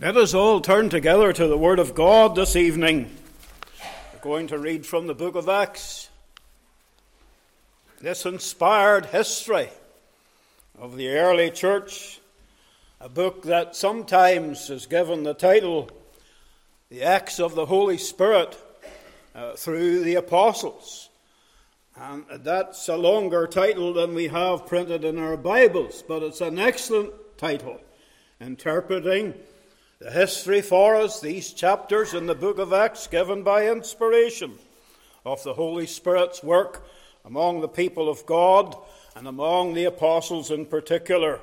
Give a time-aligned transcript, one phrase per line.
[0.00, 3.10] Let us all turn together to the Word of God this evening.
[4.14, 6.08] We're going to read from the book of Acts.
[8.00, 9.70] This inspired history
[10.78, 12.20] of the early church,
[13.00, 15.90] a book that sometimes is given the title
[16.90, 18.56] The Acts of the Holy Spirit
[19.34, 21.08] uh, through the Apostles.
[21.96, 26.60] And that's a longer title than we have printed in our Bibles, but it's an
[26.60, 27.80] excellent title
[28.40, 29.34] interpreting
[29.98, 34.54] the history for us, these chapters in the book of Acts, given by inspiration
[35.26, 36.86] of the Holy Spirit's work
[37.24, 38.76] among the people of God
[39.16, 41.40] and among the apostles in particular.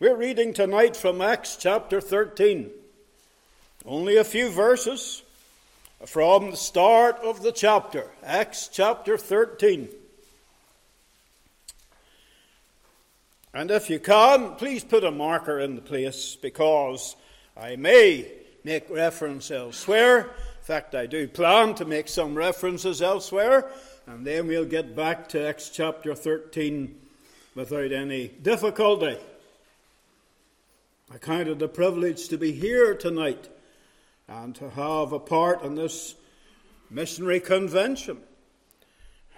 [0.00, 2.70] We're reading tonight from Acts chapter 13.
[3.84, 5.22] Only a few verses
[6.06, 8.10] from the start of the chapter.
[8.24, 9.88] Acts chapter 13.
[13.52, 17.16] And if you can, please put a marker in the place because
[17.56, 18.30] I may
[18.64, 20.20] make reference elsewhere.
[20.20, 23.70] In fact, I do plan to make some references elsewhere,
[24.06, 26.98] and then we'll get back to Acts chapter 13
[27.54, 29.18] without any difficulty.
[31.12, 33.50] I count it a privilege to be here tonight
[34.28, 36.14] and to have a part in this
[36.88, 38.18] missionary convention.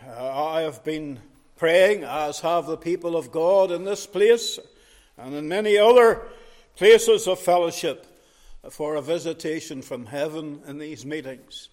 [0.07, 1.19] Uh, I have been
[1.57, 4.61] praying, as have the people of God in this place
[5.17, 6.29] and in many other
[6.77, 8.07] places of fellowship
[8.71, 11.69] for a visitation from heaven in these meetings.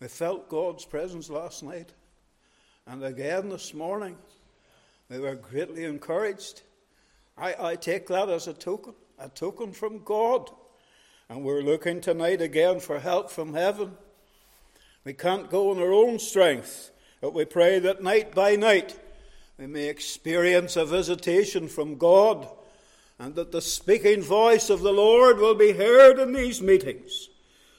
[0.00, 1.92] We felt God's presence last night
[2.86, 4.16] and again this morning.
[5.08, 6.62] We were greatly encouraged.
[7.38, 10.50] I, I take that as a token, a token from God.
[11.28, 13.92] And we're looking tonight again for help from heaven.
[15.04, 16.90] We can't go on our own strength,
[17.22, 18.98] but we pray that night by night
[19.58, 22.48] we may experience a visitation from God
[23.22, 27.28] and that the speaking voice of the Lord will be heard in these meetings,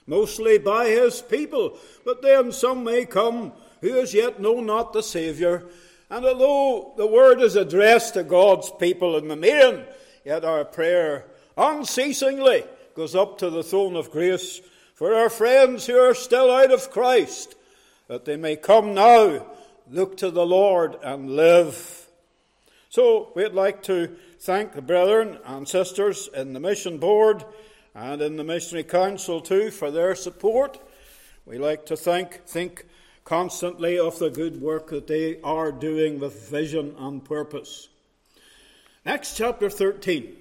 [0.07, 3.51] mostly by his people, but then some may come
[3.81, 5.65] who as yet know not the Saviour.
[6.09, 9.83] And although the word is addressed to God's people in the main,
[10.23, 11.25] yet our prayer
[11.57, 12.63] unceasingly
[12.95, 14.61] goes up to the throne of grace
[14.93, 17.55] for our friends who are still out of Christ,
[18.07, 19.45] that they may come now,
[19.91, 22.07] look to the Lord, and live.
[22.87, 27.45] So we'd like to thank the brethren and sisters in the mission board
[27.95, 30.77] and in the missionary council too for their support.
[31.45, 32.85] We like to thank, think
[33.23, 37.87] constantly of the good work that they are doing with vision and purpose.
[39.05, 40.35] Acts chapter 13,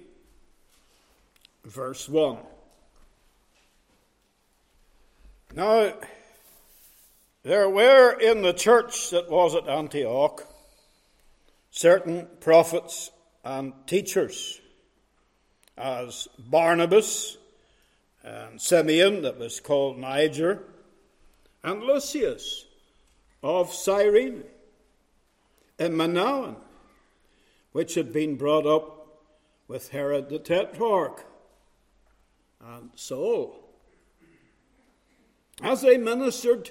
[1.64, 2.38] verse 1.
[5.54, 5.92] Now,
[7.44, 10.44] there were in the church that was at Antioch
[11.70, 13.11] certain prophets
[13.44, 14.60] and teachers,
[15.76, 17.38] as Barnabas
[18.22, 20.62] and Simeon, that was called Niger,
[21.64, 22.66] and Lucius
[23.42, 24.44] of Cyrene,
[25.78, 26.56] and Manaen,
[27.72, 29.20] which had been brought up
[29.66, 31.24] with Herod the Tetrarch,
[32.60, 33.58] and Saul.
[35.60, 36.70] As they ministered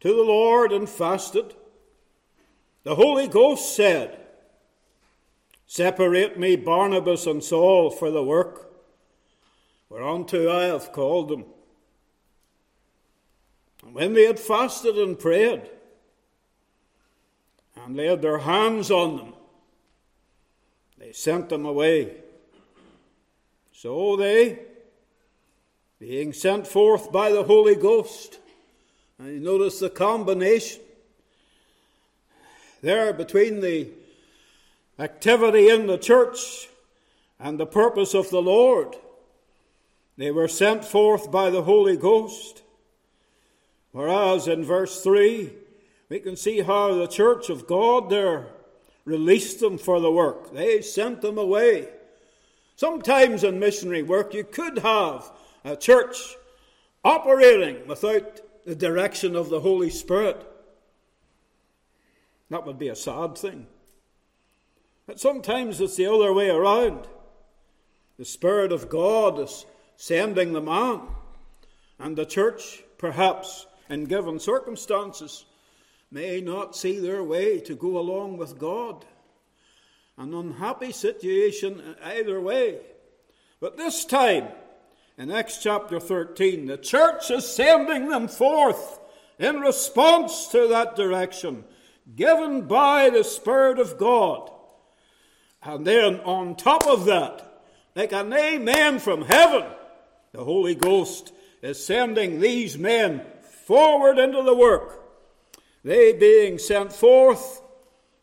[0.00, 1.54] to the Lord and fasted,
[2.84, 4.23] the Holy Ghost said,
[5.66, 8.70] Separate me, Barnabas and Saul, for the work
[9.88, 11.44] whereunto I have called them.
[13.84, 15.70] And when they had fasted and prayed,
[17.76, 19.34] and laid their hands on them,
[20.98, 22.16] they sent them away.
[23.72, 24.60] So they,
[25.98, 28.38] being sent forth by the Holy Ghost,
[29.18, 30.80] and you notice the combination
[32.80, 33.90] there between the
[34.98, 36.68] activity in the church
[37.38, 38.96] and the purpose of the Lord.
[40.16, 42.62] They were sent forth by the Holy Ghost.
[43.92, 45.52] Whereas in verse 3,
[46.08, 48.46] we can see how the church of God there
[49.04, 50.52] released them for the work.
[50.52, 51.88] They sent them away.
[52.76, 55.30] Sometimes in missionary work, you could have
[55.64, 56.36] a church
[57.04, 60.44] operating without the direction of the Holy Spirit.
[62.50, 63.66] That would be a sad thing.
[65.06, 67.06] But sometimes it's the other way around.
[68.18, 69.66] The Spirit of God is
[69.96, 71.00] sending the man,
[71.98, 75.44] and the church, perhaps in given circumstances,
[76.10, 79.04] may not see their way to go along with God.
[80.16, 82.78] An unhappy situation either way.
[83.60, 84.48] But this time,
[85.18, 89.00] in Acts chapter 13, the church is sending them forth
[89.38, 91.64] in response to that direction
[92.14, 94.50] given by the Spirit of God.
[95.64, 97.62] And then on top of that,
[97.96, 99.64] like an amen from heaven,
[100.32, 101.32] The Holy Ghost
[101.62, 103.22] is sending these men
[103.66, 105.00] forward into the work,
[105.82, 107.62] they being sent forth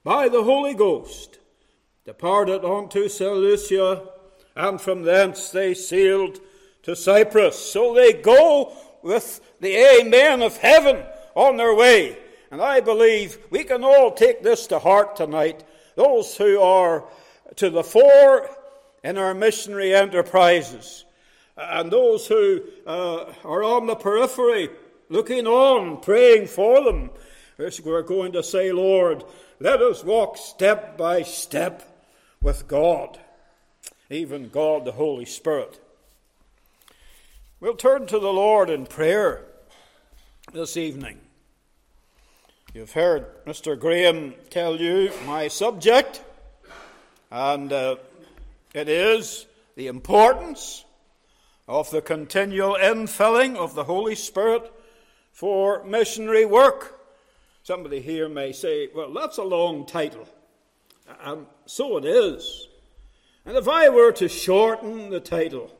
[0.04, 1.40] by the Holy Ghost,
[2.06, 4.04] departed unto Seleucia,
[4.56, 6.40] and from thence they sailed
[6.84, 7.58] to Cyprus.
[7.58, 11.04] So they go with the Amen of heaven
[11.36, 12.18] on their way.
[12.52, 15.64] And I believe we can all take this to heart tonight.
[15.96, 17.06] Those who are
[17.56, 18.50] to the fore
[19.04, 21.06] in our missionary enterprises,
[21.58, 24.70] and those who uh, are on the periphery,
[25.10, 27.10] looking on, praying for them.
[27.58, 29.24] We're going to say, Lord,
[29.60, 32.08] let us walk step by step
[32.42, 33.20] with God,
[34.10, 35.80] even God the Holy Spirit.
[37.60, 39.46] We'll turn to the Lord in prayer
[40.52, 41.20] this evening.
[42.74, 43.78] You've heard Mr.
[43.80, 46.24] Graham tell you my subject,
[47.32, 47.96] and uh,
[48.74, 49.46] it is
[49.76, 50.84] the importance
[51.68, 54.72] of the continual infilling of the Holy Spirit
[55.32, 57.00] for missionary work.
[57.64, 60.28] Somebody here may say, well, that's a long title.
[61.24, 62.68] And so it is.
[63.46, 65.72] And if I were to shorten the title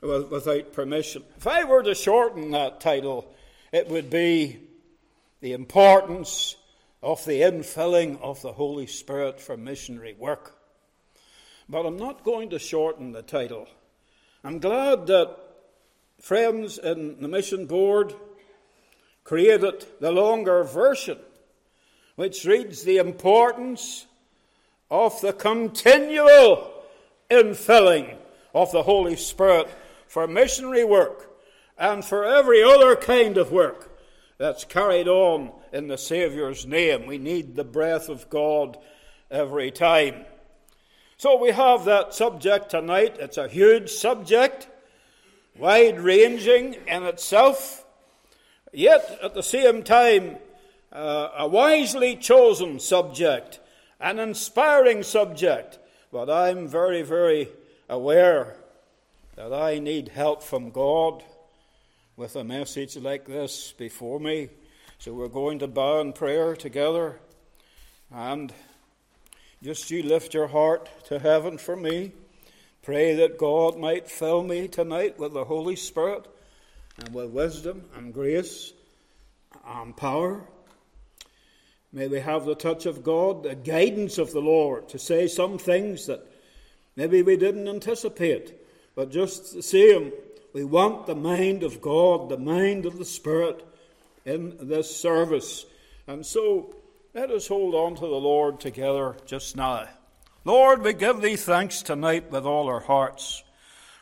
[0.00, 3.32] without permission, if I were to shorten that title,
[3.72, 4.60] it would be
[5.40, 6.56] the importance
[7.02, 10.56] of the infilling of the Holy Spirit for missionary work.
[11.68, 13.66] But I'm not going to shorten the title.
[14.44, 15.36] I'm glad that
[16.20, 18.14] friends in the mission board
[19.24, 21.18] created the longer version,
[22.16, 24.06] which reads the importance
[24.90, 26.70] of the continual
[27.30, 28.16] infilling
[28.54, 29.68] of the Holy Spirit
[30.06, 31.30] for missionary work
[31.78, 33.91] and for every other kind of work
[34.42, 37.06] that's carried on in the Saviour's name.
[37.06, 38.76] We need the breath of God
[39.30, 40.24] every time.
[41.16, 43.18] So we have that subject tonight.
[43.20, 44.66] It's a huge subject,
[45.56, 47.84] wide ranging in itself,
[48.72, 50.38] yet at the same time,
[50.92, 53.60] uh, a wisely chosen subject,
[54.00, 55.78] an inspiring subject.
[56.10, 57.48] But I'm very, very
[57.88, 58.56] aware
[59.36, 61.22] that I need help from God
[62.16, 64.50] with a message like this before me.
[64.98, 67.18] So we're going to bow in prayer together
[68.12, 68.52] and
[69.62, 72.12] just you lift your heart to heaven for me.
[72.82, 76.28] Pray that God might fill me tonight with the Holy Spirit
[76.98, 78.74] and with wisdom and grace
[79.66, 80.42] and power.
[81.92, 85.56] May we have the touch of God, the guidance of the Lord to say some
[85.56, 86.26] things that
[86.94, 88.54] maybe we didn't anticipate.
[88.94, 90.12] But just the same,
[90.52, 93.66] we want the mind of God, the mind of the Spirit
[94.24, 95.64] in this service.
[96.06, 96.74] And so
[97.14, 99.88] let us hold on to the Lord together just now.
[100.44, 103.42] Lord, we give thee thanks tonight with all our hearts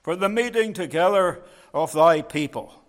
[0.03, 1.43] for the meeting together
[1.73, 2.83] of thy people,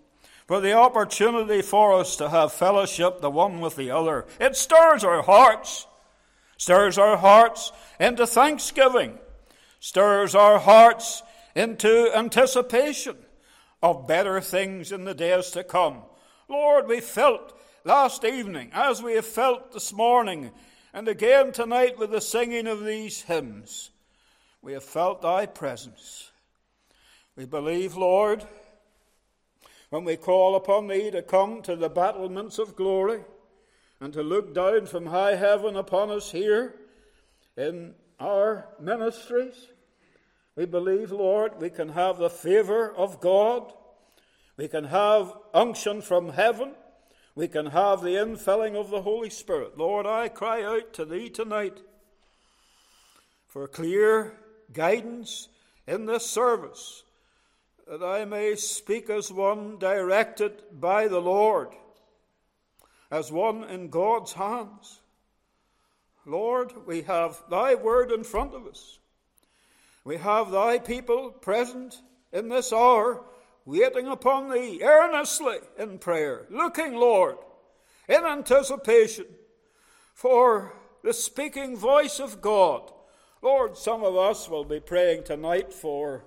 [0.46, 4.26] for the opportunity for us to have fellowship the one with the other.
[4.40, 5.86] It stirs our hearts,
[6.56, 7.70] stirs our hearts
[8.00, 9.18] into thanksgiving,
[9.78, 11.22] stirs our hearts
[11.54, 13.16] into anticipation
[13.82, 16.02] of better things in the days to come.
[16.48, 20.52] Lord, we felt last evening, as we have felt this morning,
[20.94, 23.90] and again tonight with the singing of these hymns,
[24.60, 26.30] we have felt thy presence.
[27.34, 28.44] We believe, Lord,
[29.90, 33.24] when we call upon thee to come to the battlements of glory
[34.00, 36.74] and to look down from high heaven upon us here
[37.56, 39.68] in our ministries,
[40.56, 43.72] we believe, Lord, we can have the favor of God.
[44.56, 46.74] We can have unction from heaven.
[47.34, 49.78] We can have the infilling of the Holy Spirit.
[49.78, 51.80] Lord, I cry out to Thee tonight
[53.46, 54.34] for clear
[54.72, 55.48] guidance
[55.86, 57.02] in this service,
[57.86, 61.68] that I may speak as one directed by the Lord,
[63.10, 65.00] as one in God's hands.
[66.24, 68.98] Lord, we have Thy word in front of us.
[70.04, 73.24] We have Thy people present in this hour
[73.64, 77.36] waiting upon thee earnestly in prayer, looking, Lord,
[78.08, 79.26] in anticipation
[80.14, 82.90] for the speaking voice of God.
[83.40, 86.24] Lord, some of us will be praying tonight for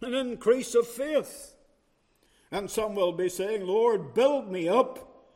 [0.00, 1.54] an increase of faith.
[2.50, 5.26] And some will be saying, Lord, build me up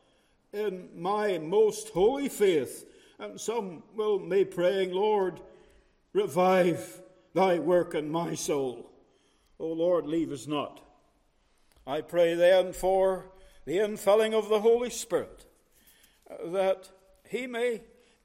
[0.53, 2.85] in my most holy faith.
[3.17, 5.41] And some will be praying, Lord,
[6.13, 7.01] revive
[7.33, 8.91] thy work in my soul.
[9.59, 10.81] O Lord, leave us not.
[11.85, 13.31] I pray then for
[13.65, 15.45] the infilling of the Holy Spirit,
[16.29, 16.89] uh, that
[17.27, 17.81] He may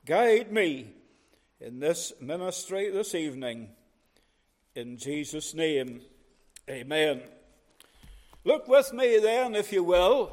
[0.06, 0.92] guide me
[1.61, 3.70] in this ministry this evening.
[4.75, 6.02] In Jesus' name,
[6.68, 7.20] Amen.
[8.42, 10.32] Look with me then, if you will.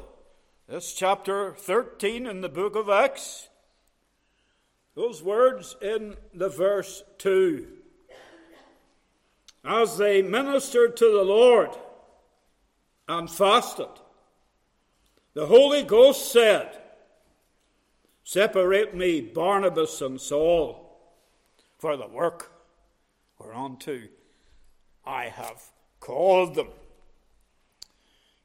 [0.66, 3.48] This chapter 13 in the book of Acts.
[4.94, 7.66] Those words in the verse 2.
[9.64, 11.70] As they ministered to the Lord
[13.08, 13.88] and fasted,
[15.34, 16.78] the Holy Ghost said,
[18.24, 21.00] Separate me, Barnabas and Saul,
[21.78, 22.52] for the work
[23.38, 24.02] whereunto
[25.04, 25.62] I have
[26.00, 26.68] called them.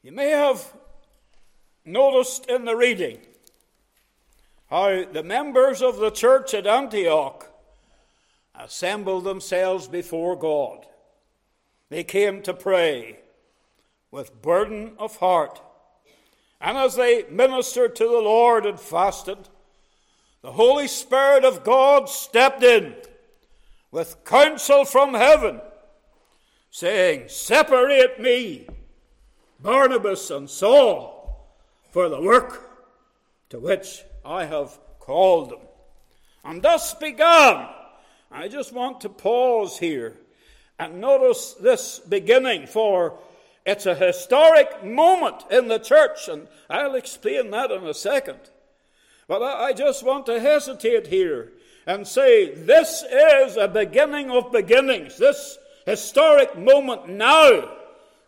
[0.02, 0.74] You may have
[1.86, 3.20] noticed in the reading
[4.70, 7.48] how the members of the church at Antioch
[8.56, 10.87] assembled themselves before God.
[11.90, 13.20] They came to pray
[14.12, 15.62] with burden of heart.
[16.60, 19.50] And as they ministered to the Lord and fasted,
[20.42, 22.96] the Holy Spirit of God stepped in
[23.92, 25.62] with counsel from heaven,
[26.72, 28.68] saying, Separate me,
[29.60, 31.48] Barnabas and Saul,
[31.92, 32.70] for the work
[33.50, 35.60] to which I have called them.
[36.44, 37.70] And thus began.
[38.30, 40.18] I just want to pause here
[40.80, 43.18] and notice this beginning, for
[43.66, 48.40] it's a historic moment in the church, and I'll explain that in a second.
[49.28, 51.52] But I just want to hesitate here
[51.86, 57.72] and say this is a beginning of beginnings, this historic moment now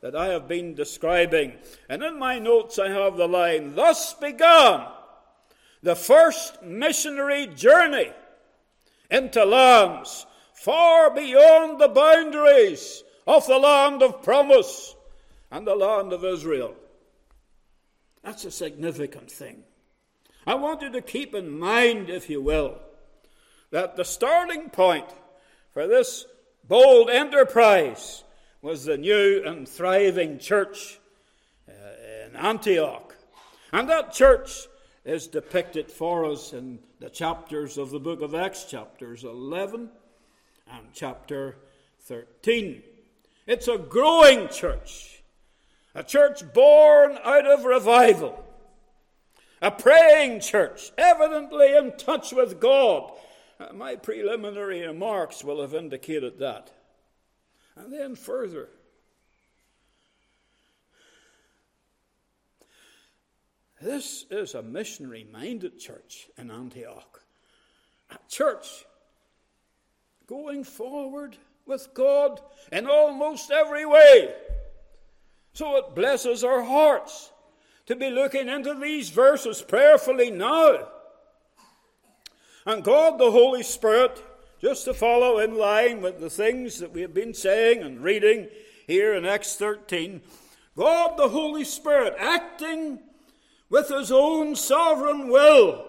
[0.01, 1.53] that I have been describing.
[1.87, 4.87] And in my notes I have the line Thus began
[5.83, 8.11] the first missionary journey
[9.09, 10.25] into lands
[10.59, 14.93] far beyond the boundaries of the land of promise
[15.49, 16.75] and the land of Israel.
[18.23, 19.63] That's a significant thing.
[20.45, 22.77] I want you to keep in mind, if you will,
[23.71, 25.07] that the starting point
[25.71, 26.25] for this
[26.67, 28.25] bold enterprise
[28.61, 30.99] was the new and thriving church
[31.69, 33.15] uh, in Antioch.
[33.71, 34.67] And that church
[35.05, 39.89] is depicted for us in the chapters of the book of Acts, chapters 11
[40.71, 41.55] and chapter
[42.01, 42.83] 13.
[43.47, 45.23] It's a growing church,
[45.95, 48.43] a church born out of revival,
[49.61, 53.11] a praying church, evidently in touch with God.
[53.59, 56.71] Uh, my preliminary remarks will have indicated that.
[57.75, 58.69] And then further,
[63.81, 67.21] This is a missionary minded church in Antioch.
[68.11, 68.83] A church
[70.29, 72.39] going forward with God
[72.71, 74.31] in almost every way.
[75.53, 77.31] So it blesses our hearts
[77.87, 80.87] to be looking into these verses prayerfully now.
[82.63, 84.23] And God, the Holy Spirit,
[84.61, 88.49] just to follow in line with the things that we have been saying and reading
[88.85, 90.21] here in Acts 13,
[90.77, 92.99] God, the Holy Spirit, acting
[93.71, 95.87] with his own sovereign will,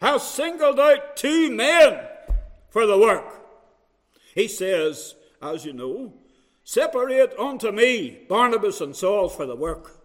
[0.00, 2.00] has singled out two men
[2.70, 3.39] for the work.
[4.34, 6.12] He says, as you know,
[6.64, 10.00] separate unto me Barnabas and Saul for the work.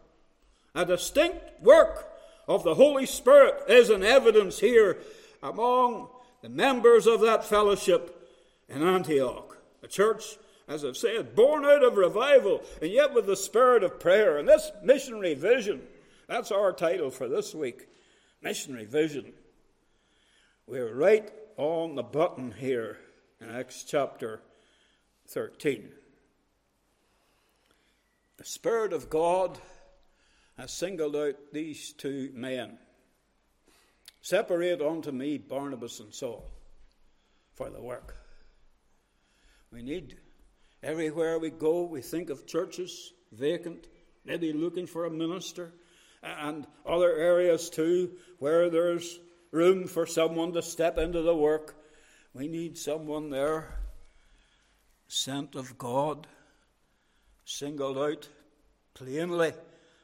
[0.73, 2.09] A distinct work
[2.47, 4.97] of the Holy Spirit is in evidence here
[5.41, 6.09] among
[6.41, 8.29] the members of that fellowship
[8.67, 9.57] in Antioch.
[9.83, 13.99] A church, as I've said, born out of revival and yet with the spirit of
[13.99, 14.37] prayer.
[14.37, 15.81] And this missionary vision
[16.27, 17.87] that's our title for this week
[18.41, 19.33] Missionary Vision.
[20.67, 22.97] We're right on the button here
[23.53, 24.41] Acts chapter
[25.27, 25.89] 13.
[28.37, 29.57] The Spirit of God
[30.57, 32.77] has singled out these two men.
[34.21, 36.49] Separate unto me Barnabas and Saul
[37.53, 38.17] for the work.
[39.71, 40.17] We need,
[40.81, 43.87] everywhere we go, we think of churches vacant,
[44.25, 45.71] maybe looking for a minister
[46.23, 49.19] and other areas too where there's
[49.51, 51.75] room for someone to step into the work.
[52.35, 53.75] We need someone there,
[55.07, 56.27] sent of God,
[57.45, 58.27] singled out
[58.93, 59.53] plainly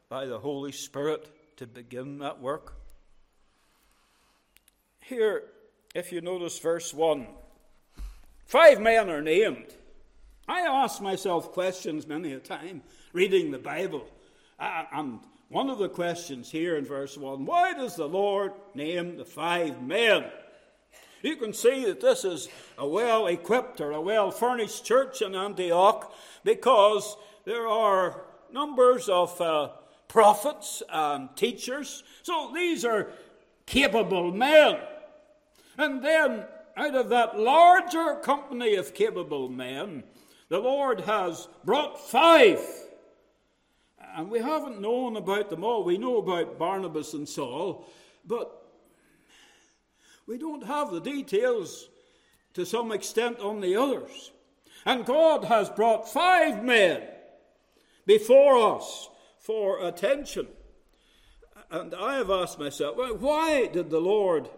[0.08, 2.78] by the Holy Spirit to begin that work.
[5.02, 5.44] Here,
[5.94, 7.28] if you notice verse 1,
[8.46, 9.68] five men are named.
[10.48, 14.08] I ask myself questions many a time reading the Bible.
[14.58, 15.20] And
[15.50, 19.82] one of the questions here in verse 1 why does the Lord name the five
[19.82, 20.24] men?
[21.22, 25.36] You can see that this is a well equipped or a well furnished church in
[25.36, 26.14] Antioch
[26.44, 29.70] because there are numbers of uh,
[30.08, 32.04] prophets and teachers.
[32.24, 33.12] So these are
[33.66, 34.80] capable men.
[35.78, 40.04] And then, out of that larger company of capable men,
[40.50, 42.60] the Lord has brought five
[44.16, 45.84] And we haven't known about them all.
[45.84, 47.88] We know about Barnabas and Saul,
[48.26, 48.61] but
[50.28, 51.90] we don't have the details
[52.54, 54.32] to some extent on the others.
[54.86, 57.04] And God has brought five men
[58.06, 59.10] before us
[59.40, 60.48] for attention.
[61.70, 64.50] And I have asked myself, why did the Lord,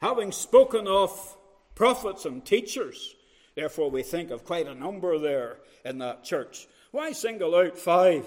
[0.00, 1.36] having spoken of
[1.74, 3.14] prophets and teachers,
[3.54, 8.26] therefore we think of quite a number there in that church, why single out five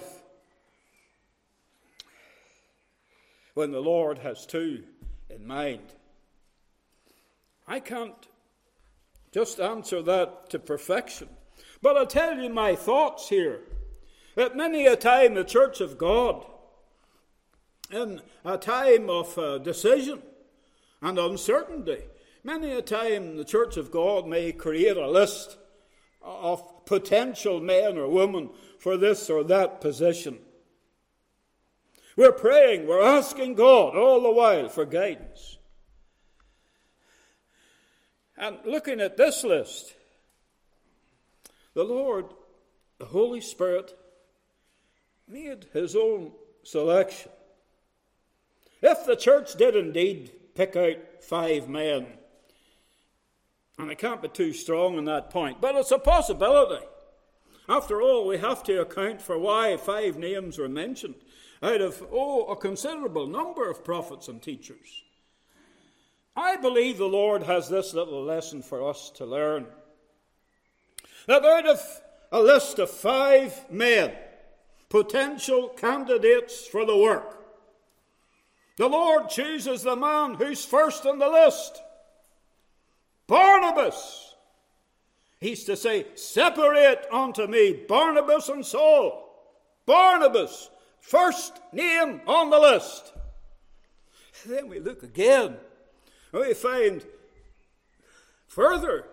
[3.54, 4.82] when the Lord has two
[5.30, 5.92] in mind?
[7.66, 8.28] I can't
[9.32, 11.28] just answer that to perfection.
[11.82, 13.60] But I'll tell you my thoughts here.
[14.34, 16.44] That many a time the Church of God
[17.90, 20.22] in a time of uh, decision
[21.02, 22.02] and uncertainty.
[22.44, 25.56] Many a time the Church of God may create a list
[26.22, 30.38] of potential men or women for this or that position.
[32.16, 35.55] We're praying, we're asking God all the while for guidance.
[38.38, 39.94] And looking at this list,
[41.74, 42.26] the Lord,
[42.98, 43.96] the Holy Spirit,
[45.28, 47.30] made his own selection.
[48.82, 52.06] If the church did indeed pick out five men,
[53.78, 56.84] and I can't be too strong on that point, but it's a possibility.
[57.68, 61.16] After all, we have to account for why five names were mentioned
[61.62, 65.02] out of, oh, a considerable number of prophets and teachers.
[66.36, 69.66] I believe the Lord has this little lesson for us to learn.
[71.26, 71.80] That out of
[72.30, 74.12] a list of five men,
[74.90, 77.42] potential candidates for the work,
[78.76, 81.80] the Lord chooses the man who's first on the list
[83.26, 84.34] Barnabas.
[85.40, 89.22] He's to say, Separate unto me Barnabas and Saul.
[89.86, 90.70] Barnabas,
[91.00, 93.12] first name on the list.
[94.44, 95.56] Then we look again.
[96.36, 97.02] We find
[98.46, 99.06] further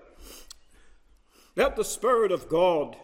[1.56, 2.98] that the Spirit of God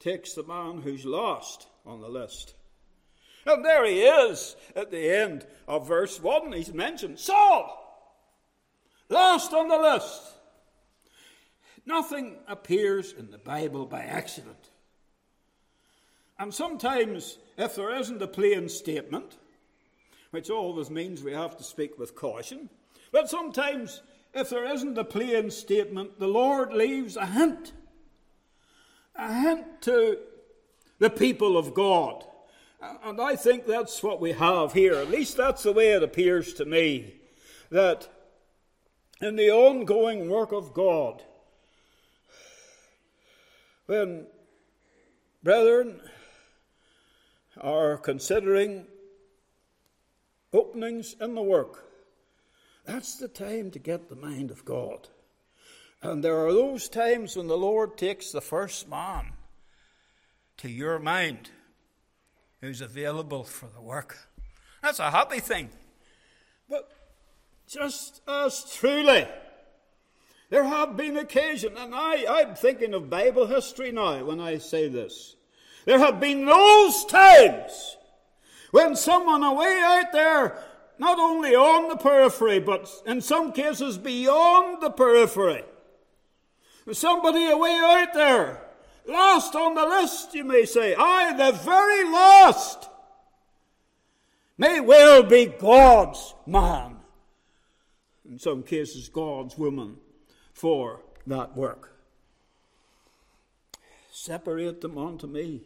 [0.00, 2.54] takes the man who's lost on the list.
[3.46, 6.52] And there he is at the end of verse 1.
[6.52, 7.80] He's mentioned Saul,
[9.08, 10.22] last on the list.
[11.86, 14.70] Nothing appears in the Bible by accident.
[16.40, 19.36] And sometimes, if there isn't a plain statement,
[20.32, 22.68] which always means we have to speak with caution,
[23.14, 24.02] but sometimes,
[24.34, 27.72] if there isn't a plain statement, the Lord leaves a hint.
[29.16, 30.18] A hint to
[30.98, 32.26] the people of God
[33.02, 34.94] and I think that's what we have here.
[34.94, 37.14] At least that's the way it appears to me.
[37.70, 38.08] That
[39.20, 41.22] in the ongoing work of God,
[43.86, 44.26] when
[45.42, 46.00] brethren
[47.60, 48.86] are considering
[50.52, 51.84] openings in the work,
[52.84, 55.08] that's the time to get the mind of God.
[56.02, 59.32] And there are those times when the Lord takes the first man
[60.58, 61.50] to your mind
[62.60, 64.18] who's available for the work.
[64.82, 65.70] That's a happy thing.
[66.68, 66.90] But
[67.66, 69.26] just as truly,
[70.50, 74.88] there have been occasions, and I, I'm thinking of Bible history now when I say
[74.88, 75.36] this.
[75.86, 77.96] There have been those times
[78.70, 80.62] when someone away out there,
[80.98, 85.64] not only on the periphery, but in some cases beyond the periphery,
[86.92, 88.64] somebody away out there
[89.06, 90.94] Last on the list, you may say.
[90.94, 92.88] I, the very last,
[94.56, 96.96] may well be God's man.
[98.28, 99.98] In some cases, God's woman
[100.54, 101.98] for that work.
[104.10, 105.60] Separate them unto me.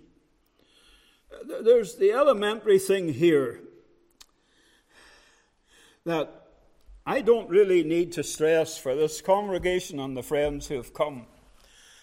[1.62, 3.60] There's the elementary thing here
[6.08, 6.46] that
[7.06, 11.26] I don't really need to stress for this congregation and the friends who have come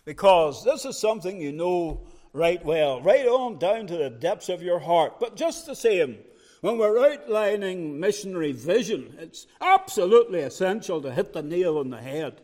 [0.05, 4.61] because this is something you know right well, right on down to the depths of
[4.61, 5.19] your heart.
[5.19, 6.17] But just the same,
[6.61, 12.41] when we're outlining missionary vision, it's absolutely essential to hit the nail on the head.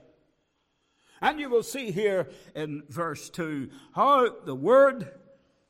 [1.21, 5.11] And you will see here in verse 2 how the word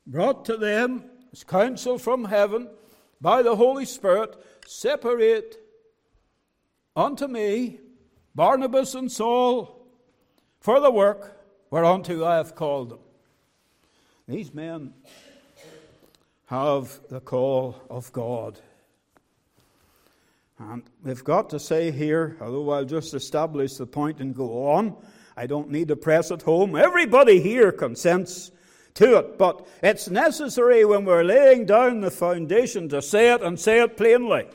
[0.06, 2.68] brought to them as counsel from heaven
[3.20, 5.61] by the Holy Spirit separate
[6.96, 7.80] unto me
[8.34, 9.86] Barnabas and Saul
[10.60, 12.98] for the work whereunto I have called them.
[14.28, 14.94] These men
[16.46, 18.58] have the call of God.
[20.58, 24.94] And we've got to say here, although I'll just establish the point and go on,
[25.36, 26.76] I don't need to press it home.
[26.76, 28.52] Everybody here consents
[28.94, 29.38] to it.
[29.38, 33.96] But it's necessary when we're laying down the foundation to say it and say it
[33.96, 34.46] plainly.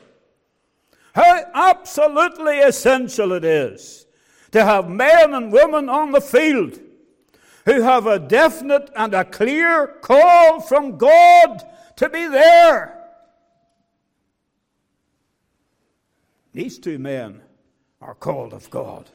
[1.18, 4.06] How absolutely essential it is
[4.52, 6.80] to have men and women on the field
[7.66, 11.64] who have a definite and a clear call from God
[11.96, 13.04] to be there.
[16.54, 17.42] These two men
[18.00, 19.10] are called of God.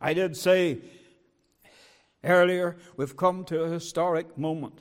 [0.00, 0.78] I did say
[2.24, 4.80] earlier, we've come to a historic moment,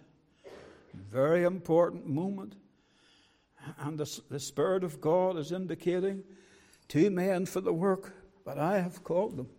[1.11, 2.55] very important moment.
[3.79, 6.23] And the, the Spirit of God is indicating
[6.87, 8.13] two men for the work
[8.45, 9.49] that I have called them.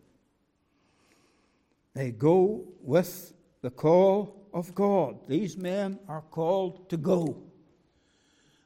[1.94, 5.18] They go with the call of God.
[5.28, 7.42] These men are called to go.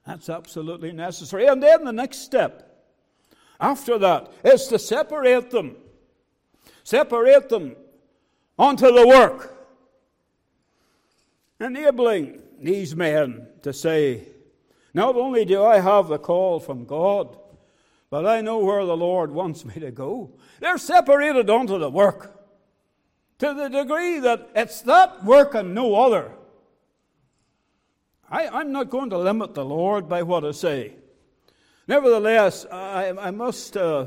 [0.06, 1.46] That's absolutely necessary.
[1.46, 2.84] And then the next step
[3.60, 5.76] after that is to separate them.
[6.84, 7.76] Separate them
[8.58, 9.56] onto the work.
[11.60, 14.22] Enabling these men to say,
[14.94, 17.36] Not only do I have the call from God,
[18.10, 20.32] but I know where the Lord wants me to go.
[20.60, 22.38] They're separated onto the work
[23.38, 26.32] to the degree that it's that work and no other.
[28.30, 30.94] I, am not going to limit the Lord by what I say.
[31.88, 34.06] Nevertheless, I, I must uh,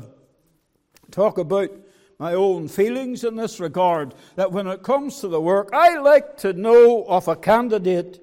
[1.10, 1.70] talk about
[2.18, 6.38] my own feelings in this regard that when it comes to the work, I like
[6.38, 8.20] to know of a candidate,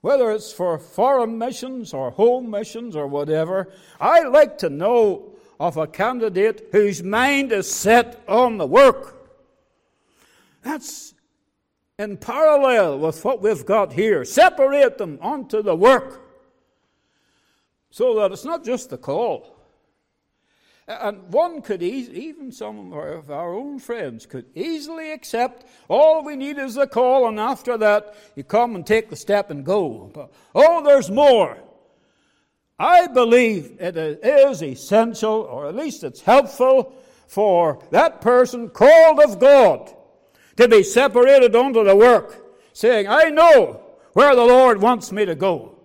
[0.00, 5.76] whether it's for foreign missions or home missions or whatever, I like to know of
[5.76, 9.30] a candidate whose mind is set on the work.
[10.62, 11.14] That's
[11.98, 14.24] in parallel with what we've got here.
[14.24, 16.22] Separate them onto the work
[17.90, 19.49] so that it's not just the call.
[20.90, 26.58] And one could, even some of our own friends, could easily accept all we need
[26.58, 30.10] is the call, and after that, you come and take the step and go.
[30.12, 31.58] But, oh, there's more.
[32.76, 36.92] I believe it is essential, or at least it's helpful,
[37.28, 39.94] for that person called of God
[40.56, 43.80] to be separated unto the work, saying, I know
[44.14, 45.78] where the Lord wants me to go.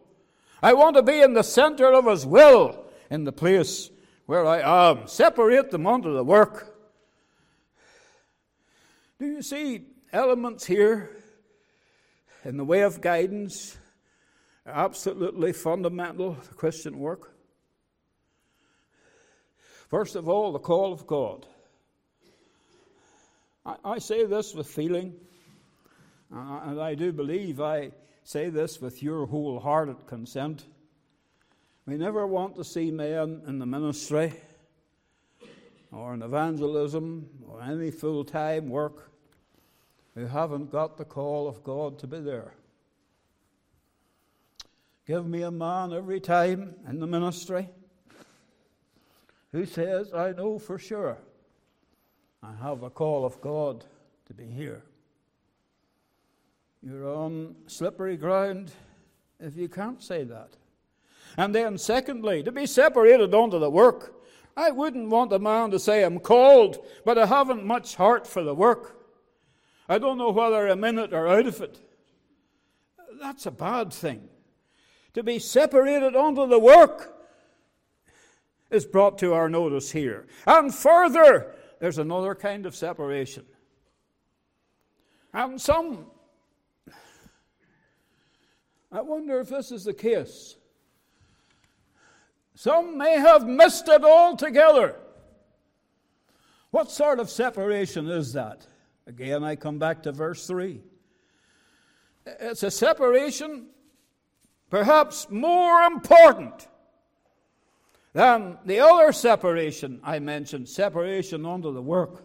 [0.64, 3.92] I want to be in the center of His will in the place
[4.26, 5.08] where I am.
[5.08, 6.76] Separate them unto the work.
[9.20, 11.10] Do you see elements here
[12.44, 13.78] in the way of guidance
[14.66, 17.34] absolutely fundamental to Christian work?
[19.88, 21.46] First of all, the call of God.
[23.66, 25.14] I, I say this with feeling,
[26.32, 27.92] and I do believe I
[28.24, 30.66] say this with your wholehearted consent.
[31.88, 34.34] We never want to see men in the ministry
[35.92, 39.12] or in evangelism or any full time work
[40.16, 42.54] who haven't got the call of God to be there.
[45.06, 47.70] Give me a man every time in the ministry
[49.52, 51.20] who says, I know for sure
[52.42, 53.86] I have a call of God
[54.26, 54.82] to be here.
[56.82, 58.72] You're on slippery ground
[59.40, 60.50] if you can't say that.
[61.38, 64.14] And then, secondly, to be separated unto the work.
[64.58, 68.42] I wouldn't want a man to say, I'm called, but I haven't much heart for
[68.44, 68.96] the work.
[69.90, 71.78] I don't know whether I'm in it or out of it.
[73.22, 74.30] That's a bad thing.
[75.14, 77.14] To be separated unto the work
[78.70, 80.28] is brought to our notice here.
[80.48, 83.46] And further, there's another kind of separation.
[85.34, 86.06] And some,
[88.92, 90.56] I wonder if this is the case.
[92.56, 94.96] Some may have missed it altogether.
[96.72, 98.66] What sort of separation is that?
[99.08, 100.82] Again, I come back to verse 3.
[102.26, 103.68] It's a separation
[104.70, 106.68] perhaps more important
[108.14, 112.24] than the other separation I mentioned separation under the work.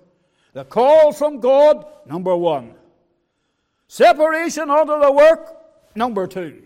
[0.52, 2.74] The call from God, number one.
[3.88, 5.56] Separation under the work,
[5.94, 6.62] number two.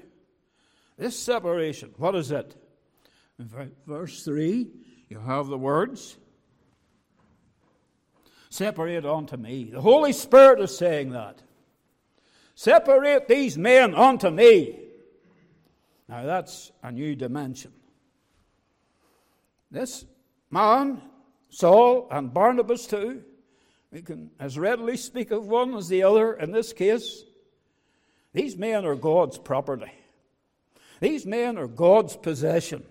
[0.96, 2.54] This separation, what is it?
[3.38, 4.68] In verse 3,
[5.08, 6.16] you have the words
[8.54, 9.70] Separate unto me.
[9.72, 11.42] The Holy Spirit is saying that.
[12.54, 14.78] Separate these men unto me.
[16.08, 17.72] Now that's a new dimension.
[19.72, 20.04] This
[20.52, 21.02] man,
[21.50, 23.24] Saul, and Barnabas too,
[23.90, 27.24] we can as readily speak of one as the other in this case.
[28.34, 29.90] These men are God's property.
[31.00, 32.84] These men are God's possession.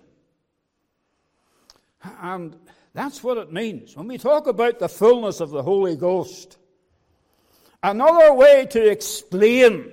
[2.20, 2.56] And
[2.92, 3.96] that's what it means.
[3.96, 6.58] When we talk about the fullness of the Holy Ghost,
[7.84, 9.92] Another way to explain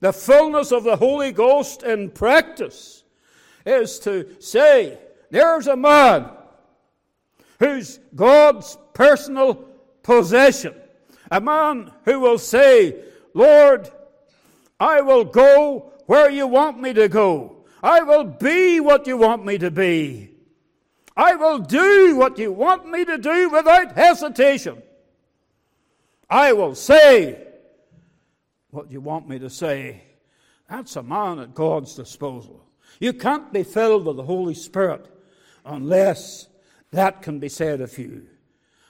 [0.00, 3.04] the fullness of the Holy Ghost in practice
[3.64, 4.98] is to say,
[5.30, 6.28] there's a man
[7.60, 9.54] who's God's personal
[10.02, 10.74] possession.
[11.30, 13.88] A man who will say, Lord,
[14.80, 17.66] I will go where you want me to go.
[17.84, 20.34] I will be what you want me to be.
[21.20, 24.82] I will do what you want me to do without hesitation.
[26.30, 27.46] I will say
[28.70, 30.02] what you want me to say.
[30.70, 32.64] That's a man at God's disposal.
[33.00, 35.14] You can't be filled with the Holy Spirit
[35.66, 36.48] unless
[36.90, 38.26] that can be said of you.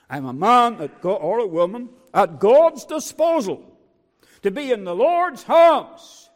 [0.08, 3.76] I'm a man at God, or a woman at God's disposal
[4.42, 6.30] to be in the Lord's hands,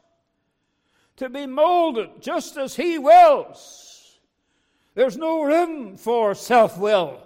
[1.18, 3.84] to be molded just as He wills.
[4.94, 7.20] There's no room for self will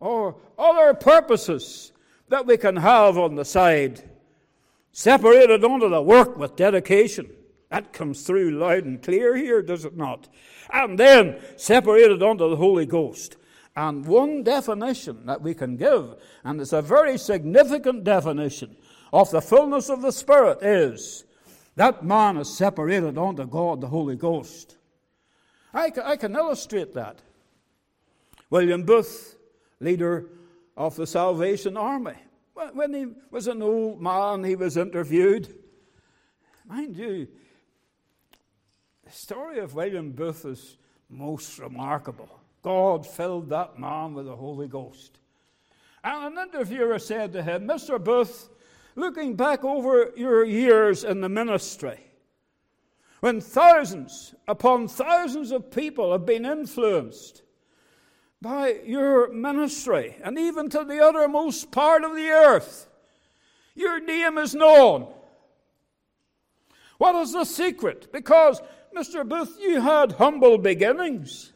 [0.00, 1.92] or other purposes
[2.28, 4.02] that we can have on the side.
[4.92, 7.30] Separated unto the work with dedication.
[7.70, 10.28] That comes through loud and clear here, does it not?
[10.72, 13.36] And then separated unto the Holy Ghost.
[13.76, 18.76] And one definition that we can give, and it's a very significant definition
[19.12, 21.24] of the fullness of the Spirit, is
[21.76, 24.77] that man is separated unto God, the Holy Ghost.
[25.72, 27.18] I can, I can illustrate that.
[28.50, 29.36] William Booth,
[29.80, 30.26] leader
[30.76, 32.14] of the Salvation Army,
[32.72, 35.54] when he was an old man, he was interviewed.
[36.66, 37.28] Mind you,
[39.04, 40.76] the story of William Booth is
[41.08, 42.28] most remarkable.
[42.62, 45.18] God filled that man with the Holy Ghost.
[46.02, 48.02] And an interviewer said to him, Mr.
[48.02, 48.48] Booth,
[48.96, 51.98] looking back over your years in the ministry,
[53.20, 57.42] when thousands upon thousands of people have been influenced
[58.40, 62.88] by your ministry, and even to the uttermost part of the earth,
[63.74, 65.08] your name is known.
[66.98, 68.12] What is the secret?
[68.12, 68.60] Because,
[68.96, 69.28] Mr.
[69.28, 71.52] Booth, you had humble beginnings.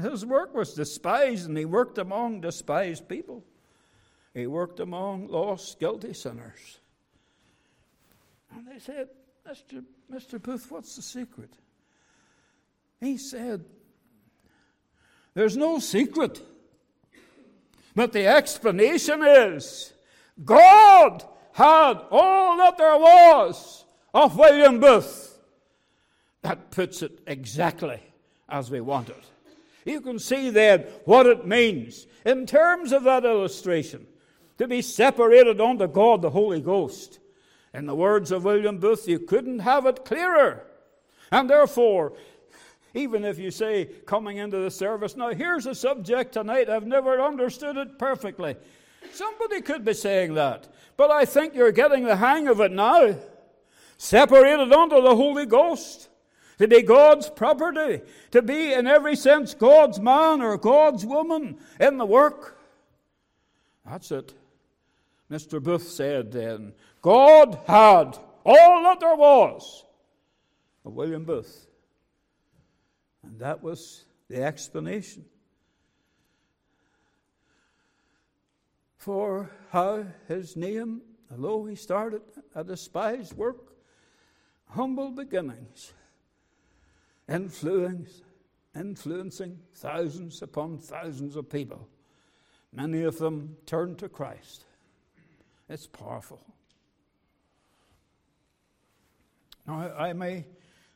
[0.00, 3.44] His work was despised, and he worked among despised people.
[4.34, 6.80] He worked among lost, guilty sinners.
[8.54, 9.08] And they said,
[9.48, 9.84] Mr.
[10.12, 10.40] Mr.
[10.40, 11.52] Booth, what's the secret?
[13.00, 13.64] He said,
[15.34, 16.40] There's no secret.
[17.94, 19.92] But the explanation is
[20.44, 25.38] God had all that there was of William Booth.
[26.42, 28.00] That puts it exactly
[28.48, 29.24] as we want it.
[29.84, 34.06] You can see then what it means in terms of that illustration
[34.58, 37.18] to be separated unto God the Holy Ghost.
[37.74, 40.64] In the words of William Booth, you couldn't have it clearer.
[41.30, 42.12] And therefore,
[42.94, 47.20] even if you say coming into the service, now here's a subject tonight, I've never
[47.20, 48.56] understood it perfectly.
[49.12, 50.68] Somebody could be saying that.
[50.96, 53.16] But I think you're getting the hang of it now.
[53.96, 56.08] Separated unto the Holy Ghost
[56.58, 61.98] to be God's property, to be in every sense God's man or God's woman in
[61.98, 62.58] the work.
[63.86, 64.34] That's it.
[65.32, 65.62] Mr.
[65.62, 69.84] Booth said then, God had all that there was
[70.84, 71.66] of William Booth.
[73.22, 75.24] And that was the explanation
[78.98, 82.20] for how his name, although he started
[82.54, 83.72] a despised work,
[84.68, 85.94] humble beginnings,
[87.26, 88.20] influence,
[88.76, 91.88] influencing thousands upon thousands of people.
[92.70, 94.66] Many of them turned to Christ.
[95.72, 96.38] It's powerful.
[99.66, 100.44] Now, I may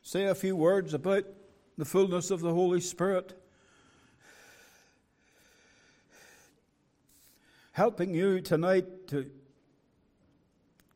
[0.03, 1.23] say a few words about
[1.79, 3.33] the fullness of the Holy Spirit,
[7.71, 9.31] helping you tonight to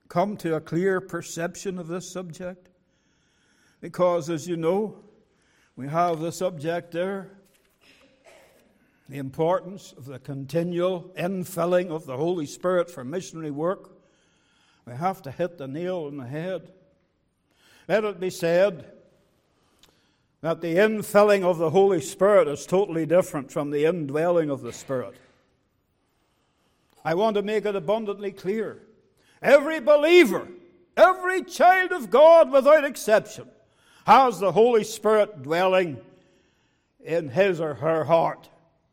[0.09, 2.69] come to a clear perception of this subject.
[3.79, 4.99] Because, as you know,
[5.75, 7.31] we have the subject there
[9.11, 13.91] the importance of the continual infilling of the Holy Spirit for missionary work.
[14.85, 16.71] We have to hit the nail on the head.
[17.89, 18.89] Let it be said
[20.39, 24.71] that the infilling of the Holy Spirit is totally different from the indwelling of the
[24.71, 25.15] Spirit.
[27.03, 28.81] I want to make it abundantly clear.
[29.41, 30.47] Every believer,
[30.95, 33.49] every child of God without exception,
[34.07, 35.99] has the Holy Spirit dwelling
[37.03, 38.47] in his or her heart.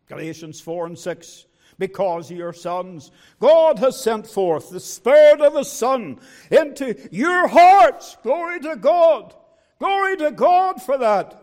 [0.09, 1.44] Galatians 4 and 6.
[1.79, 6.18] Because you are sons, God has sent forth the Spirit of His Son
[6.51, 8.16] into your hearts.
[8.25, 9.33] Glory to God.
[9.79, 11.40] Glory to God for that.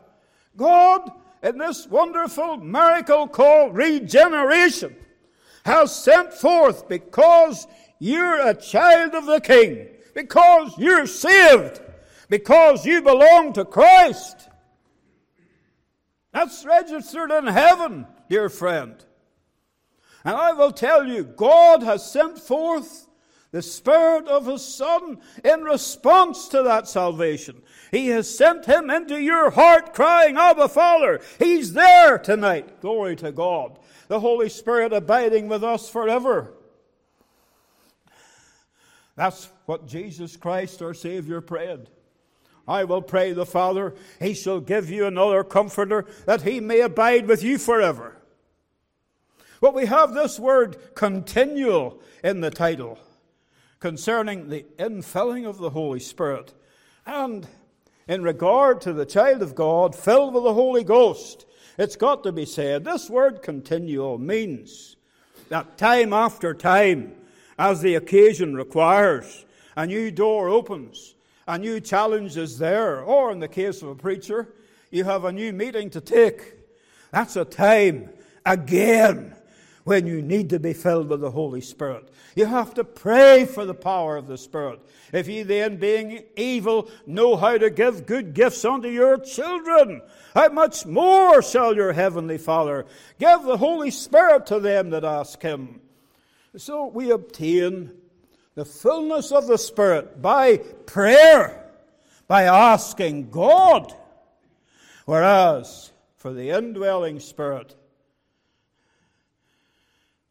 [0.57, 1.09] God,
[1.41, 4.95] in this wonderful miracle called regeneration,
[5.65, 7.65] has sent forth because
[7.99, 11.81] you're a child of the King, because you're saved,
[12.29, 14.49] because you belong to Christ.
[16.33, 18.95] That's registered in heaven, dear friend.
[20.23, 23.07] And I will tell you, God has sent forth
[23.51, 27.61] the Spirit of His Son in response to that salvation.
[27.91, 31.21] He has sent Him into your heart crying, Abba, Father.
[31.39, 32.81] He's there tonight.
[32.81, 33.79] Glory to God.
[34.07, 36.53] The Holy Spirit abiding with us forever.
[39.15, 41.87] That's what Jesus Christ, our Savior, prayed.
[42.67, 47.27] I will pray the Father, He shall give you another comforter, that He may abide
[47.27, 48.14] with you forever.
[49.65, 52.99] But we have this word continual in the title
[53.79, 56.53] concerning the infilling of the Holy Spirit.
[57.03, 57.47] And
[58.07, 61.47] in regard to the child of God filled with the Holy Ghost,
[61.79, 64.97] it's got to be said this word continual means
[65.49, 67.15] that time after time,
[67.57, 71.15] as the occasion requires, a new door opens,
[71.47, 74.53] a new challenge is there, or in the case of a preacher,
[74.91, 76.53] you have a new meeting to take.
[77.09, 78.11] That's a time
[78.45, 79.34] again
[79.85, 82.09] when you need to be filled with the Holy Spirit.
[82.35, 84.79] You have to pray for the power of the Spirit.
[85.13, 90.01] If ye then, being evil, know how to give good gifts unto your children,
[90.33, 92.87] how much more shall your heavenly Father
[93.19, 95.79] give the Holy Spirit to them that ask him?
[96.57, 97.91] So we obtain
[98.55, 101.69] the fullness of the Spirit by prayer,
[102.27, 103.93] by asking God.
[105.05, 107.75] Whereas for the indwelling Spirit,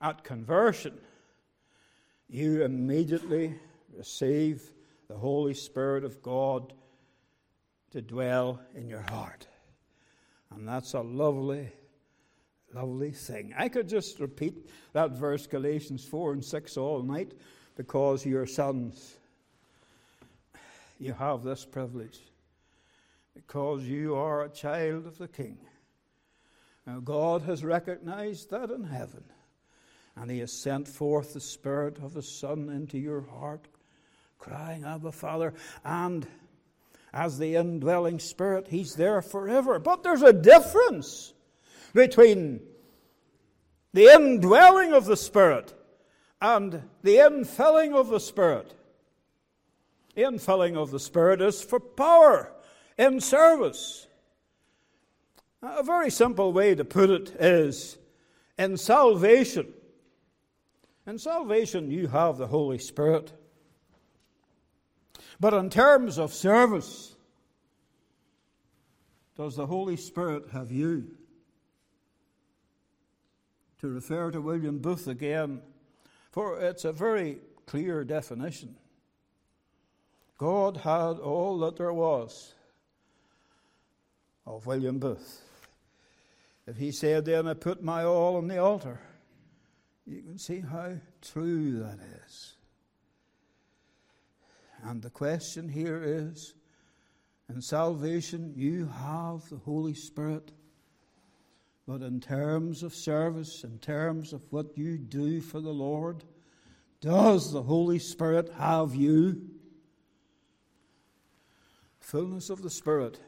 [0.05, 0.93] at conversion,
[2.29, 3.55] you immediately
[3.97, 4.63] receive
[5.09, 6.75] the Holy Spirit of God
[7.91, 9.47] to dwell in your heart.
[10.55, 11.73] And that's a lovely,
[12.75, 13.55] lovely thing.
[13.57, 17.33] I could just repeat that verse, Galatians 4 and 6, all night
[17.75, 19.15] because you're sons.
[21.01, 22.21] You have this privilege
[23.35, 25.57] because you are a child of the King.
[26.87, 29.25] Now, God has recognized that in heaven
[30.17, 33.67] and he has sent forth the Spirit of the Son into your heart,
[34.39, 35.55] crying, Abba, Father.
[35.85, 36.27] And
[37.13, 39.79] as the indwelling Spirit, he's there forever.
[39.79, 41.33] But there's a difference
[41.93, 42.61] between
[43.93, 45.73] the indwelling of the Spirit
[46.41, 48.75] and the infilling of the Spirit.
[50.17, 52.53] Infilling of the Spirit is for power
[52.99, 54.07] in service.
[55.63, 57.97] A very simple way to put it is
[58.59, 59.73] in salvation,
[61.07, 63.33] in salvation, you have the Holy Spirit.
[65.39, 67.15] But in terms of service,
[69.37, 71.09] does the Holy Spirit have you?
[73.81, 75.61] To refer to William Booth again,
[76.31, 78.77] for it's a very clear definition.
[80.39, 82.55] God had all that there was
[84.47, 85.43] of William Booth.
[86.67, 89.01] If he said, Then I put my all on the altar,
[90.07, 92.55] you can see how true that is.
[94.83, 96.55] And the question here is
[97.49, 100.53] in salvation, you have the Holy Spirit.
[101.87, 106.25] But in terms of service, in terms of what you do for the Lord,
[107.01, 109.51] does the Holy Spirit have you?
[112.01, 113.21] Fullness of the Spirit.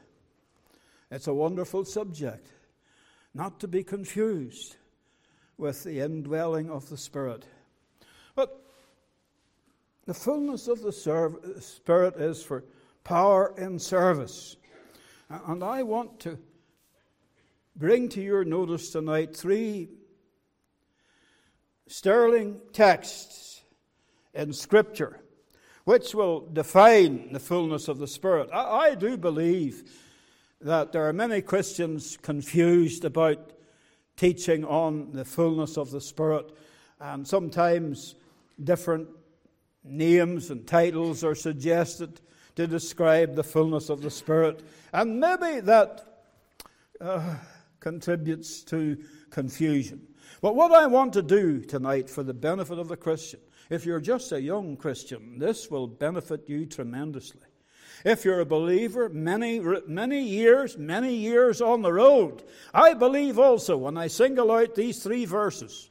[1.11, 2.49] It's a wonderful subject,
[3.35, 4.77] not to be confused
[5.59, 7.45] with the indwelling of the Spirit.
[8.35, 8.63] But
[10.05, 12.65] the fullness of the Spirit is for
[13.05, 14.57] power in service.
[15.29, 16.39] And I want to
[17.75, 19.89] bring to your notice tonight three
[21.89, 23.63] sterling texts
[24.35, 25.21] in Scripture
[25.87, 28.51] which will define the fullness of the Spirit.
[28.53, 29.89] I, I do believe
[30.61, 33.53] that there are many Christians confused about
[34.17, 36.57] teaching on the fullness of the Spirit.
[37.01, 38.15] And sometimes
[38.63, 39.09] different
[39.85, 42.21] names and titles are suggested
[42.57, 44.63] to describe the fullness of the Spirit.
[44.93, 46.25] And maybe that
[47.01, 47.37] uh,
[47.81, 48.97] contributes to
[49.31, 50.07] confusion.
[50.41, 53.41] But what I want to do tonight for the benefit of the Christian,
[53.71, 57.46] if you're just a young Christian, this will benefit you tremendously.
[58.07, 63.77] If you're a believer, many, many years, many years on the road, I believe also
[63.77, 65.91] when I single out these three verses,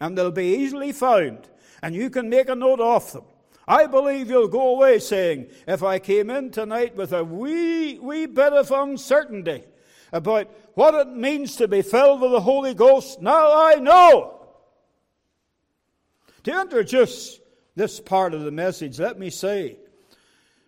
[0.00, 1.48] and they'll be easily found,
[1.82, 3.24] and you can make a note of them.
[3.66, 8.26] I believe you'll go away saying, if I came in tonight with a wee, wee
[8.26, 9.64] bit of uncertainty
[10.12, 14.46] about what it means to be filled with the Holy Ghost, now I know.
[16.44, 17.40] To introduce
[17.74, 19.78] this part of the message, let me say,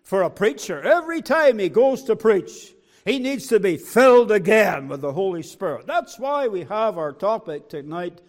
[0.07, 4.87] for a preacher, every time he goes to preach, he needs to be filled again
[4.87, 5.85] with the Holy Spirit.
[5.85, 8.21] That's why we have our topic tonight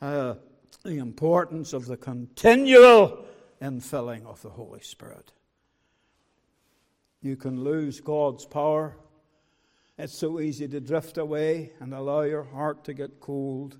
[0.00, 0.36] uh,
[0.82, 3.26] the importance of the continual
[3.60, 5.32] infilling of the Holy Spirit.
[7.20, 8.96] You can lose God's power.
[9.98, 13.76] It's so easy to drift away and allow your heart to get cold.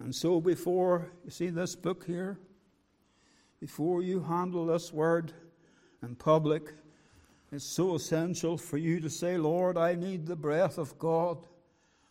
[0.00, 2.38] And so, before you see this book here,
[3.58, 5.32] before you handle this word
[6.02, 6.72] in public,
[7.52, 11.46] it's so essential for you to say, Lord, I need the breath of God.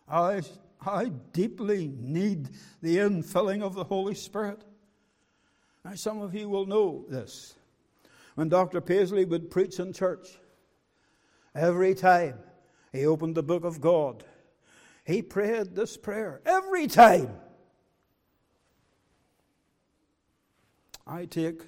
[0.07, 0.41] I,
[0.85, 2.49] I deeply need
[2.81, 4.61] the infilling of the Holy Spirit.
[5.83, 7.55] Now, some of you will know this.
[8.35, 8.81] When Dr.
[8.81, 10.37] Paisley would preach in church,
[11.55, 12.37] every time
[12.91, 14.23] he opened the book of God,
[15.03, 16.41] he prayed this prayer.
[16.45, 17.35] Every time.
[21.07, 21.61] I take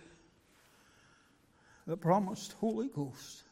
[1.85, 3.43] the promised Holy Ghost,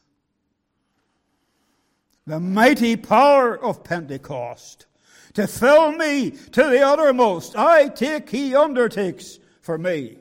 [2.26, 4.86] the mighty power of Pentecost,
[5.34, 7.56] to fill me to the uttermost.
[7.56, 10.18] I take, he undertakes for me.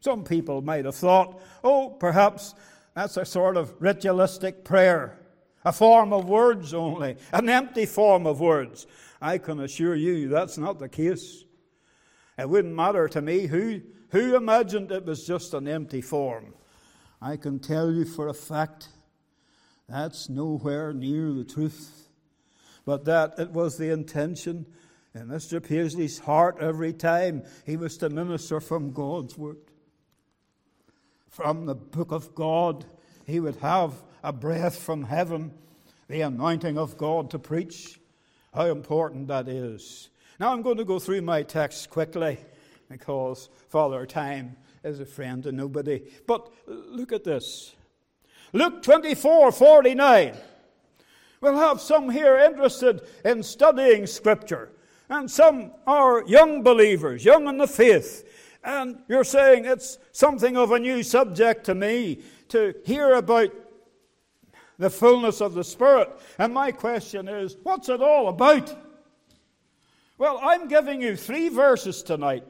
[0.00, 2.54] Some people might have thought, oh, perhaps
[2.94, 5.18] that's a sort of ritualistic prayer,
[5.64, 8.86] a form of words only, an empty form of words.
[9.20, 11.44] I can assure you that's not the case.
[12.38, 16.54] It wouldn't matter to me who who imagined it was just an empty form?
[17.22, 18.88] I can tell you for a fact
[19.88, 22.08] that's nowhere near the truth.
[22.84, 24.66] But that it was the intention
[25.14, 25.62] in Mr.
[25.62, 29.58] Paisley's heart every time he was to minister from God's Word.
[31.28, 32.84] From the book of God,
[33.26, 35.52] he would have a breath from heaven,
[36.08, 38.00] the anointing of God to preach.
[38.54, 40.08] How important that is.
[40.38, 42.38] Now I'm going to go through my text quickly
[42.88, 46.02] because Father Time is a friend to nobody.
[46.26, 47.74] But look at this.
[48.52, 50.36] Luke 24 49.
[51.40, 54.72] We'll have some here interested in studying Scripture,
[55.08, 58.26] and some are young believers, young in the faith.
[58.62, 63.50] And you're saying it's something of a new subject to me to hear about
[64.78, 66.10] the fullness of the Spirit.
[66.38, 68.76] And my question is, what's it all about?
[70.18, 72.44] Well, I'm giving you three verses tonight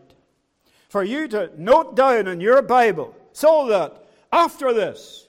[0.91, 5.29] for you to note down in your Bible so that after this,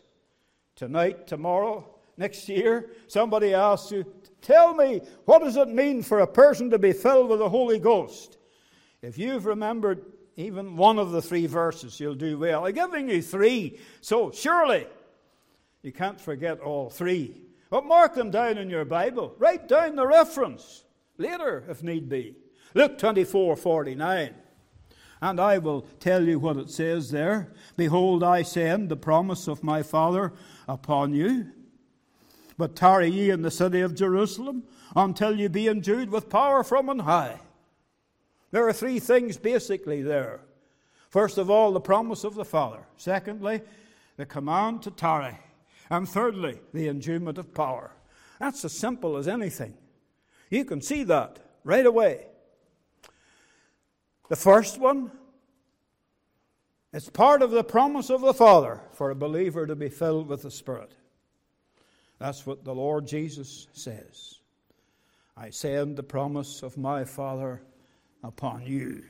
[0.76, 1.88] tonight, tomorrow,
[2.18, 4.06] next year, somebody asks you,
[4.42, 7.78] Tell me, what does it mean for a person to be filled with the Holy
[7.78, 8.40] Ghost?
[9.04, 10.04] If you've remembered
[10.36, 12.66] even one of the three verses, you'll do well.
[12.66, 14.88] I'm giving you three, so surely
[15.84, 17.44] you can't forget all three.
[17.70, 19.36] But mark them down in your Bible.
[19.38, 20.86] Write down the reference
[21.20, 22.36] later, if need be.
[22.74, 24.34] Luke 24 49.
[25.22, 27.54] And I will tell you what it says there.
[27.78, 30.34] Behold, I send the promise of my Father
[30.68, 31.52] upon you.
[32.58, 34.64] But tarry ye in the city of Jerusalem
[34.96, 37.40] until you be endued with power from on high.
[38.50, 40.42] There are three things basically there.
[41.10, 42.80] First of all, the promise of the Father.
[42.98, 43.62] Secondly,
[44.18, 45.38] the command to tarry.
[45.90, 47.92] And thirdly, the endowment of power.
[48.40, 49.74] That's as simple as anything.
[50.50, 52.28] You can see that right away.
[54.32, 55.12] The first one,
[56.94, 60.44] it's part of the promise of the Father for a believer to be filled with
[60.44, 60.94] the Spirit.
[62.18, 64.40] That's what the Lord Jesus says.
[65.36, 67.62] I send the promise of my Father
[68.24, 69.04] upon you.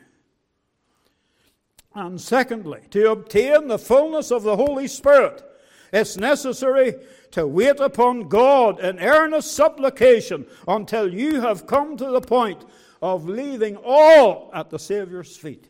[1.94, 5.44] And secondly, to obtain the fullness of the Holy Spirit,
[5.94, 6.96] it's necessary
[7.30, 12.66] to wait upon God in earnest supplication until you have come to the point
[13.02, 15.68] of leaving all at the Saviour's feet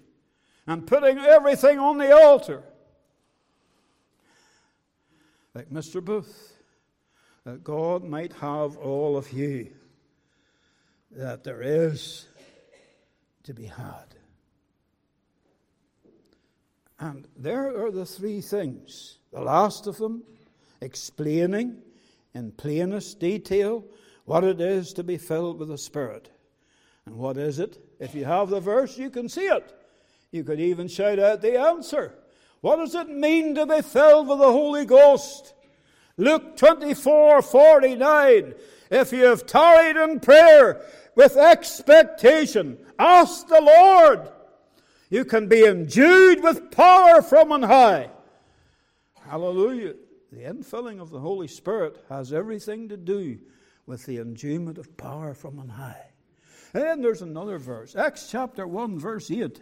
[0.68, 2.64] and putting everything on the altar.
[5.54, 6.04] Like Mr.
[6.04, 6.54] Booth,
[7.44, 9.72] that God might have all of you
[11.12, 12.28] that there is
[13.44, 14.16] to be had.
[17.00, 19.18] And there are the three things.
[19.34, 20.24] The last of them,
[20.82, 21.82] explaining
[22.34, 23.84] in plainest detail
[24.26, 26.31] what it is to be filled with the Spirit.
[27.14, 27.78] What is it?
[28.00, 29.74] If you have the verse, you can see it.
[30.32, 32.16] You could even shout out the answer.
[32.62, 35.54] What does it mean to be filled with the Holy Ghost?
[36.18, 38.54] Luke 24 49.
[38.90, 40.82] If you have tarried in prayer
[41.16, 44.30] with expectation, ask the Lord.
[45.10, 48.10] You can be endued with power from on high.
[49.28, 49.96] Hallelujah.
[50.32, 53.40] The infilling of the Holy Spirit has everything to do
[53.86, 56.11] with the enduement of power from on high.
[56.74, 59.62] And then there's another verse, Acts chapter 1, verse 8.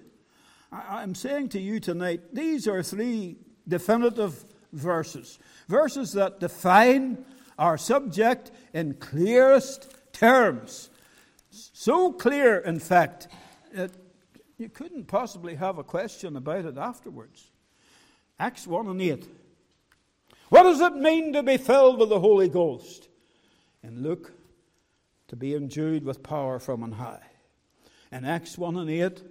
[0.72, 3.38] I'm saying to you tonight, these are three
[3.68, 5.40] definitive verses.
[5.68, 7.26] Verses that define
[7.58, 10.90] our subject in clearest terms.
[11.50, 13.28] So clear, in fact,
[13.74, 13.92] that
[14.58, 17.50] you couldn't possibly have a question about it afterwards.
[18.40, 19.28] Acts 1 and 8.
[20.50, 23.08] What does it mean to be filled with the Holy Ghost?
[23.84, 24.34] In Luke,
[25.30, 27.24] to be endued with power from on high.
[28.12, 29.24] In Acts 1 and 8,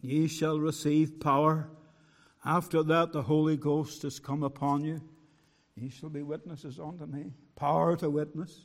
[0.00, 1.68] ye shall receive power.
[2.44, 5.02] After that, the Holy Ghost is come upon you.
[5.76, 7.32] Ye shall be witnesses unto me.
[7.54, 8.64] Power to witness.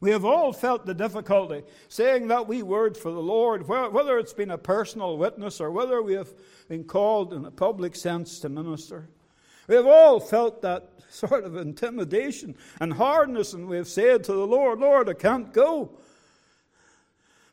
[0.00, 4.32] We have all felt the difficulty saying that wee word for the Lord, whether it's
[4.32, 6.32] been a personal witness or whether we have
[6.68, 9.10] been called in a public sense to minister.
[9.68, 14.32] We have all felt that sort of intimidation and hardness, and we have said to
[14.32, 15.98] the Lord, Lord, I can't go.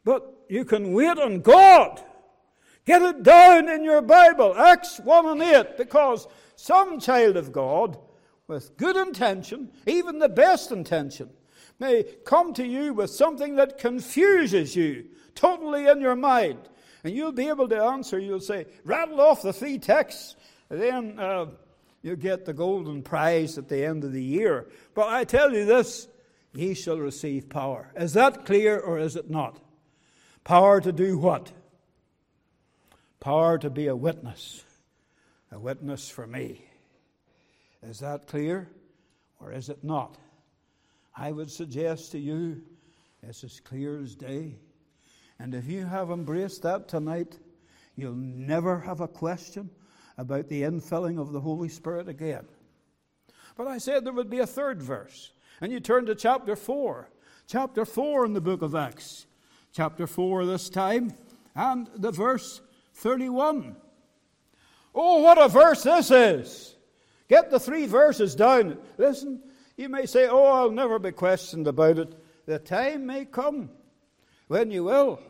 [0.03, 2.01] But you can wait on God.
[2.85, 7.99] Get it down in your Bible, Acts 1 and 8, because some child of God,
[8.47, 11.29] with good intention, even the best intention,
[11.79, 15.05] may come to you with something that confuses you
[15.35, 16.59] totally in your mind.
[17.03, 18.19] And you'll be able to answer.
[18.19, 20.35] You'll say, rattle off the three texts,
[20.69, 21.47] then uh,
[22.01, 24.67] you'll get the golden prize at the end of the year.
[24.93, 26.07] But I tell you this
[26.53, 27.91] ye shall receive power.
[27.95, 29.59] Is that clear or is it not?
[30.43, 31.51] Power to do what?
[33.19, 34.63] Power to be a witness.
[35.51, 36.65] A witness for me.
[37.83, 38.69] Is that clear
[39.39, 40.17] or is it not?
[41.15, 42.61] I would suggest to you
[43.21, 44.55] it's as clear as day.
[45.39, 47.37] And if you have embraced that tonight,
[47.95, 49.69] you'll never have a question
[50.19, 52.45] about the infilling of the Holy Spirit again.
[53.55, 55.31] But I said there would be a third verse.
[55.61, 57.09] And you turn to chapter 4.
[57.47, 59.27] Chapter 4 in the book of Acts.
[59.71, 61.13] Chapter 4 this time.
[61.55, 62.61] And the verse
[62.95, 63.77] 31.
[64.93, 66.75] Oh, what a verse this is!
[67.29, 68.77] Get the three verses down.
[68.97, 69.41] Listen,
[69.77, 72.13] you may say, Oh, I'll never be questioned about it.
[72.45, 73.69] The time may come
[74.47, 75.21] when you will.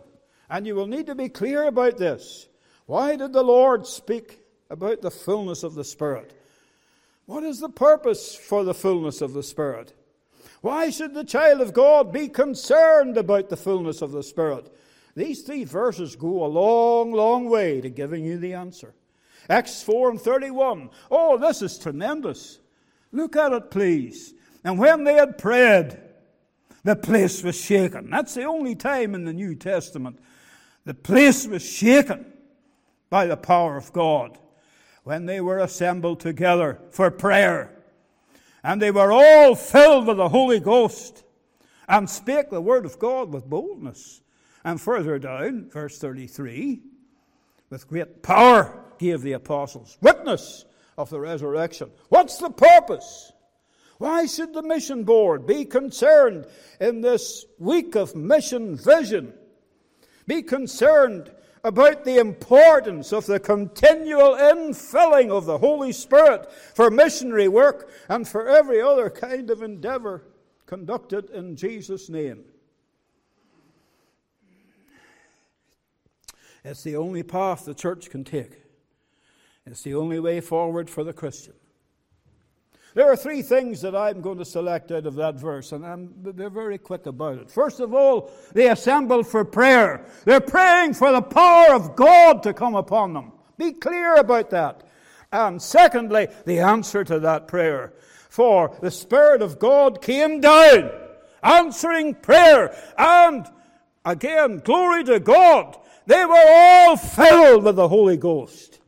[0.49, 2.47] And you will need to be clear about this.
[2.87, 6.33] Why did the Lord speak about the fullness of the Spirit?
[7.25, 9.93] What is the purpose for the fullness of the Spirit?
[10.61, 14.73] Why should the child of God be concerned about the fullness of the Spirit?
[15.15, 18.93] These three verses go a long, long way to giving you the answer.
[19.49, 20.89] Acts 4 and 31.
[21.09, 22.59] Oh, this is tremendous.
[23.11, 24.33] Look at it, please.
[24.63, 25.97] And when they had prayed,
[26.83, 28.09] the place was shaken.
[28.09, 30.19] That's the only time in the New Testament
[30.85, 32.25] the place was shaken
[33.09, 34.39] by the power of God
[35.09, 37.75] when they were assembled together for prayer.
[38.63, 41.23] And they were all filled with the Holy Ghost
[41.87, 44.21] and spake the word of God with boldness.
[44.63, 46.81] And further down, verse 33,
[47.71, 51.89] with great power gave the apostles witness of the resurrection.
[52.09, 53.31] What's the purpose?
[53.97, 56.45] Why should the mission board be concerned
[56.79, 59.33] in this week of mission vision?
[60.27, 61.31] Be concerned
[61.63, 68.27] about the importance of the continual infilling of the Holy Spirit for missionary work and
[68.27, 70.23] for every other kind of endeavor
[70.65, 72.43] conducted in Jesus' name.
[76.63, 78.61] It's the only path the church can take.
[79.65, 81.53] It's the only way forward for the Christian.
[82.95, 86.13] There are three things that I'm going to select out of that verse, and I'm,
[86.21, 87.51] they're very quick about it.
[87.51, 90.05] First of all, they assembled for prayer.
[90.25, 93.31] They're praying for the power of God to come upon them.
[93.57, 94.83] Be clear about that.
[95.31, 97.93] And secondly, the answer to that prayer.
[98.29, 100.89] For the Spirit of God came down,
[101.43, 102.75] answering prayer.
[102.97, 103.45] And
[104.05, 105.77] again, glory to God.
[106.07, 108.79] They were all filled with the Holy Ghost.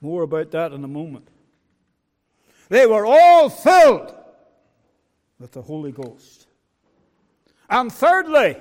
[0.00, 1.29] More about that in a moment.
[2.70, 4.14] They were all filled
[5.40, 6.46] with the Holy Ghost.
[7.68, 8.56] And thirdly,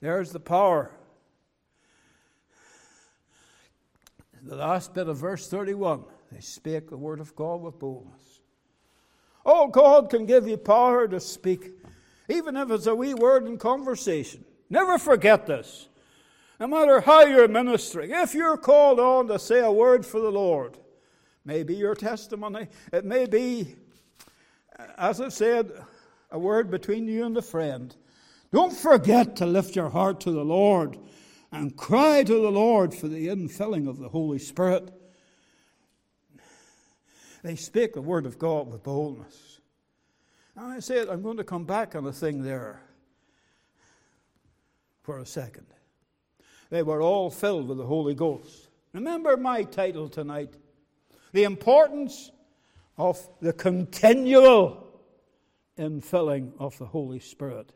[0.00, 0.90] there's the power.
[4.42, 8.40] The last bit of verse 31 they spake the word of God with boldness.
[9.44, 11.72] Oh, God can give you power to speak,
[12.30, 14.46] even if it's a wee word in conversation.
[14.70, 15.88] Never forget this.
[16.58, 20.30] No matter how you're ministering, if you're called on to say a word for the
[20.30, 20.78] Lord,
[21.44, 22.68] may be your testimony.
[22.92, 23.74] It may be,
[24.96, 25.72] as I've said,
[26.30, 27.94] a word between you and a friend.
[28.52, 30.98] Don't forget to lift your heart to the Lord
[31.50, 34.90] and cry to the Lord for the infilling of the Holy Spirit.
[37.42, 39.60] They spake the word of God with boldness.
[40.56, 42.82] And I said, I'm going to come back on a thing there
[45.02, 45.66] for a second.
[46.70, 48.68] they were all filled with the Holy Ghost.
[48.92, 50.54] Remember my title tonight
[51.32, 52.30] the importance
[52.96, 54.86] of the continual
[55.78, 57.72] infilling of the Holy Spirit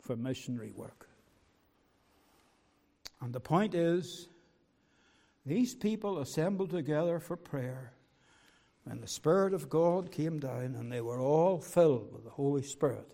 [0.00, 1.08] for missionary work.
[3.20, 4.28] And the point is,
[5.44, 7.92] these people assembled together for prayer
[8.84, 12.62] when the Spirit of God came down and they were all filled with the Holy
[12.62, 13.06] Spirit.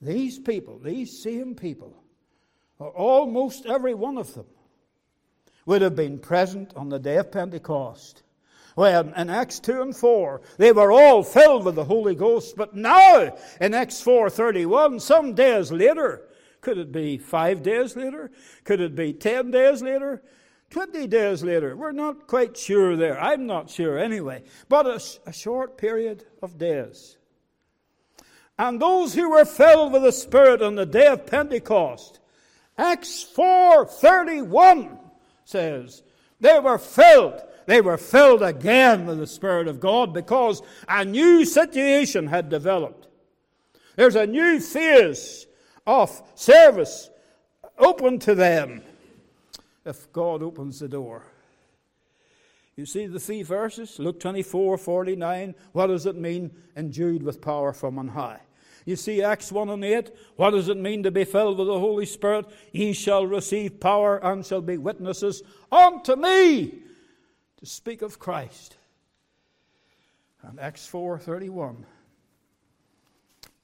[0.00, 1.94] These people, these same people,
[2.78, 4.46] or almost every one of them,
[5.66, 8.22] would have been present on the day of Pentecost.
[8.74, 12.56] When in Acts 2 and 4, they were all filled with the Holy Ghost.
[12.56, 16.22] But now, in Acts 4.31, some days later,
[16.60, 18.30] could it be five days later?
[18.64, 20.22] Could it be ten days later?
[20.70, 21.76] 20 days later.
[21.76, 23.20] We're not quite sure there.
[23.20, 24.44] I'm not sure anyway.
[24.68, 27.16] But a, a short period of days.
[28.56, 32.20] And those who were filled with the Spirit on the day of Pentecost,
[32.78, 34.98] Acts 4:31
[35.44, 36.02] says,
[36.40, 37.42] they were filled.
[37.70, 43.06] They were filled again with the Spirit of God because a new situation had developed.
[43.94, 45.46] There's a new phase
[45.86, 47.10] of service
[47.78, 48.82] open to them
[49.84, 51.26] if God opens the door.
[52.74, 55.54] You see the three verses, Luke 24, 49.
[55.70, 56.50] What does it mean?
[56.74, 58.40] Endued with power from on high.
[58.84, 60.10] You see Acts 1 and 8.
[60.34, 62.46] What does it mean to be filled with the Holy Spirit?
[62.72, 66.89] Ye shall receive power and shall be witnesses unto me
[67.60, 68.76] to speak of Christ.
[70.42, 71.84] And Acts 4:31.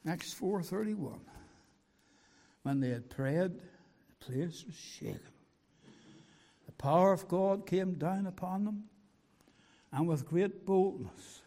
[0.06, 1.20] Acts 4:31.
[2.62, 5.20] When they had prayed, the place was shaken
[6.66, 8.90] The power of God came down upon them,
[9.92, 11.42] and with great boldness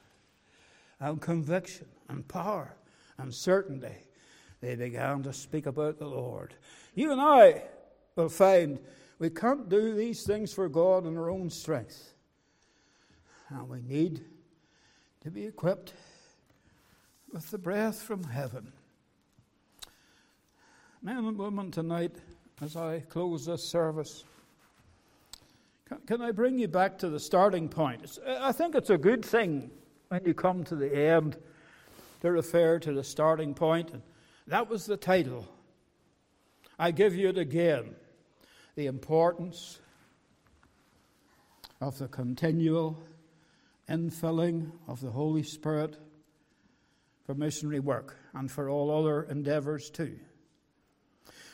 [1.00, 2.76] and conviction and power
[3.18, 4.06] and certainty,
[4.62, 6.56] they began to speak about the Lord.
[6.96, 7.64] You and I
[8.16, 8.80] will find
[9.20, 12.14] we can't do these things for God in our own strength.
[13.50, 14.22] And we need
[15.22, 15.94] to be equipped
[17.32, 18.72] with the breath from heaven.
[21.02, 22.12] Men and women, tonight,
[22.62, 24.24] as I close this service,
[26.06, 28.20] can I bring you back to the starting point?
[28.26, 29.72] Uh, I think it's a good thing
[30.10, 31.38] when you come to the end
[32.22, 33.92] to refer to the starting point.
[33.92, 34.04] And
[34.48, 35.48] that was the title.
[36.78, 37.96] I give you it again
[38.76, 39.80] the importance
[41.82, 42.98] of the continual
[43.90, 45.98] infilling of the Holy Spirit
[47.26, 50.20] for missionary work and for all other endeavors too.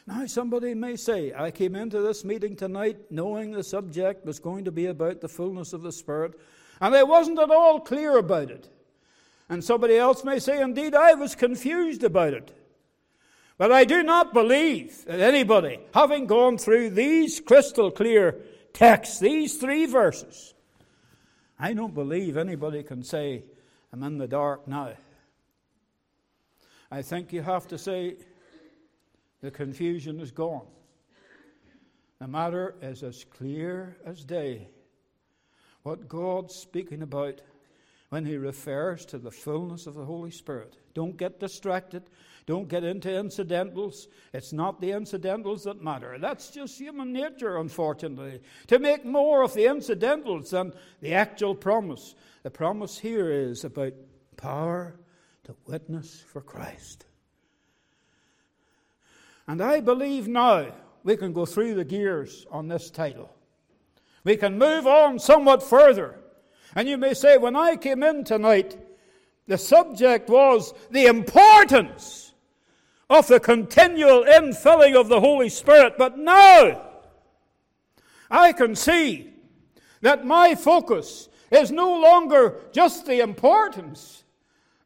[0.07, 4.65] Now, somebody may say, I came into this meeting tonight knowing the subject was going
[4.65, 6.39] to be about the fullness of the Spirit,
[6.79, 8.69] and I wasn't at all clear about it.
[9.49, 12.51] And somebody else may say, Indeed, I was confused about it.
[13.57, 18.41] But I do not believe that anybody, having gone through these crystal clear
[18.73, 20.54] texts, these three verses,
[21.59, 23.43] I don't believe anybody can say,
[23.93, 24.93] I'm in the dark now.
[26.91, 28.17] I think you have to say,
[29.41, 30.67] the confusion is gone.
[32.19, 34.69] The matter is as clear as day.
[35.83, 37.41] What God's speaking about
[38.15, 40.77] when He refers to the fullness of the Holy Spirit.
[40.93, 42.03] Don't get distracted.
[42.45, 44.07] Don't get into incidentals.
[44.33, 46.17] It's not the incidentals that matter.
[46.17, 52.15] That's just human nature, unfortunately, to make more of the incidentals than the actual promise.
[52.43, 53.91] The promise here is about
[54.37, 54.95] power
[55.43, 57.07] to witness for Christ.
[59.45, 63.29] And I believe now we can go through the gears on this title.
[64.23, 66.21] We can move on somewhat further.
[66.73, 68.77] And you may say, when I came in tonight,
[69.47, 72.33] the subject was the importance
[73.09, 75.97] of the continual infilling of the Holy Spirit.
[75.97, 76.81] But now,
[78.31, 79.31] I can see
[80.01, 84.23] that my focus is no longer just the importance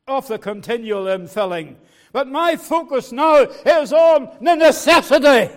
[0.07, 1.75] of the continual infilling,
[2.11, 5.53] but my focus now is on the necessity,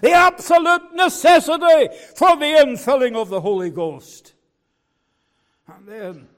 [0.00, 4.34] the absolute necessity for the infilling of the Holy Ghost.
[5.76, 6.28] And then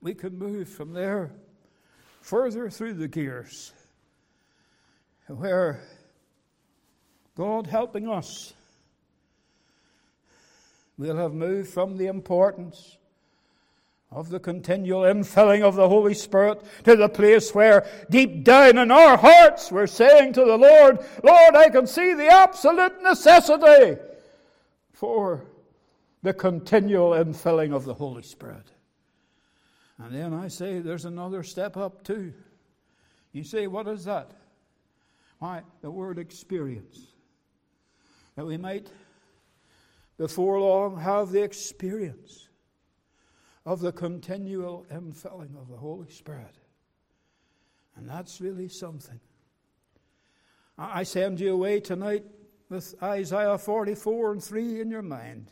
[0.00, 1.30] we can move from there
[2.20, 3.72] further through the gears
[5.26, 5.80] where
[7.36, 8.54] God helping us,
[10.96, 12.96] we'll have moved from the importance
[14.10, 18.90] of the continual infilling of the Holy Spirit to the place where deep down in
[18.90, 24.00] our hearts we're saying to the Lord, Lord, I can see the absolute necessity
[24.94, 25.44] for
[26.22, 28.72] the continual infilling of the Holy Spirit.
[29.98, 32.32] And then I say there's another step up too.
[33.32, 34.32] You say, what is that?
[35.38, 37.06] Why, the word experience.
[38.36, 38.88] that we might
[40.16, 42.48] before long have the experience
[43.64, 46.56] of the continual infilling of the Holy Spirit.
[47.96, 49.20] And that's really something.
[50.76, 52.24] I send you away tonight
[52.68, 55.50] with Isaiah 44 and 3 in your mind.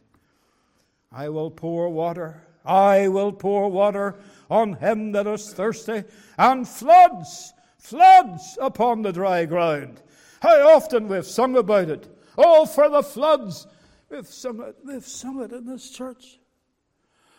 [1.13, 4.17] I will pour water, I will pour water
[4.51, 6.05] on him that is thirsty,
[6.37, 10.03] and floods, floods upon the dry ground.
[10.41, 12.09] How often we've sung about it.
[12.37, 13.67] Oh, for the floods.
[14.11, 16.39] We've sung it, we've sung it in this church.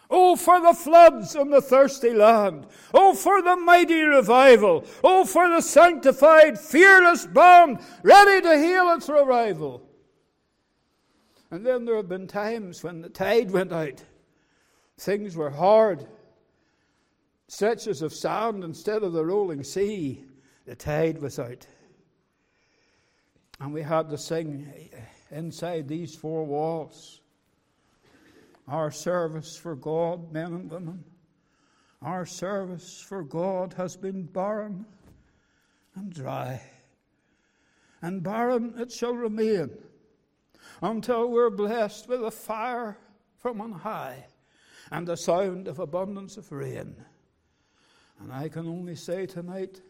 [0.09, 2.67] Oh, for the floods on the thirsty land.
[2.93, 4.85] Oh, for the mighty revival.
[5.03, 9.86] Oh, for the sanctified, fearless band ready to hail its arrival.
[11.49, 14.03] And then there have been times when the tide went out.
[14.97, 16.05] Things were hard.
[17.47, 20.25] Stretches of sand instead of the rolling sea.
[20.65, 21.65] The tide was out.
[23.59, 24.71] And we had to sing
[25.31, 27.21] inside these four walls
[28.67, 31.03] our service for God, men and women,
[32.01, 34.85] our service for God has been barren
[35.95, 36.61] and dry.
[38.01, 39.71] And barren it shall remain
[40.81, 42.97] until we're blessed with a fire
[43.37, 44.25] from on high
[44.91, 46.95] and the sound of abundance of rain.
[48.19, 49.81] And I can only say tonight,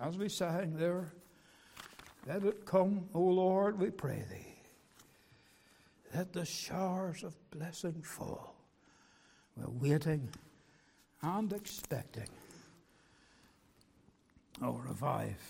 [0.00, 1.12] as we sang there,
[2.26, 4.54] let it come, O Lord, we pray thee.
[6.14, 8.54] Let the showers of blessing fall.
[9.56, 10.28] We're waiting
[11.22, 12.28] and expecting.
[14.62, 15.40] Oh, revive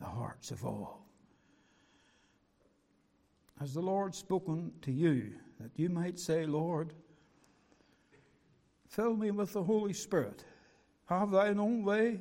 [0.00, 1.05] the hearts of all.
[3.58, 6.92] Has the Lord spoken to you that you might say, Lord,
[8.88, 10.44] fill me with the Holy Spirit?
[11.06, 12.20] Have thine own way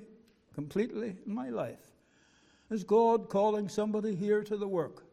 [0.54, 1.92] completely in my life.
[2.72, 5.04] Is God calling somebody here to the work?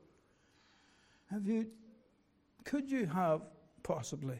[1.30, 1.66] Have you
[2.64, 3.42] could you have
[3.82, 4.38] possibly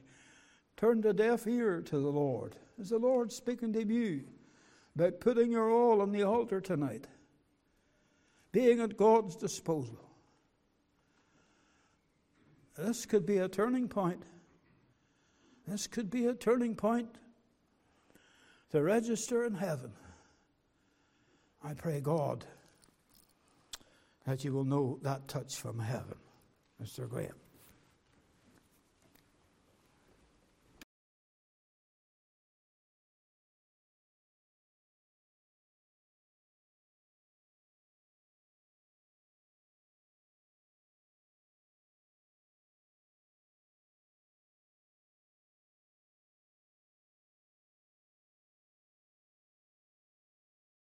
[0.77, 2.55] turned a deaf ear to the Lord?
[2.79, 4.23] Is the Lord speaking to you
[4.95, 7.07] about putting your all on the altar tonight?
[8.53, 9.99] Being at God's disposal.
[12.77, 14.23] This could be a turning point.
[15.67, 17.09] This could be a turning point
[18.71, 19.93] to register in heaven.
[21.63, 22.45] I pray, God,
[24.27, 26.17] that you will know that touch from heaven,
[26.83, 27.09] Mr.
[27.09, 27.42] Graham.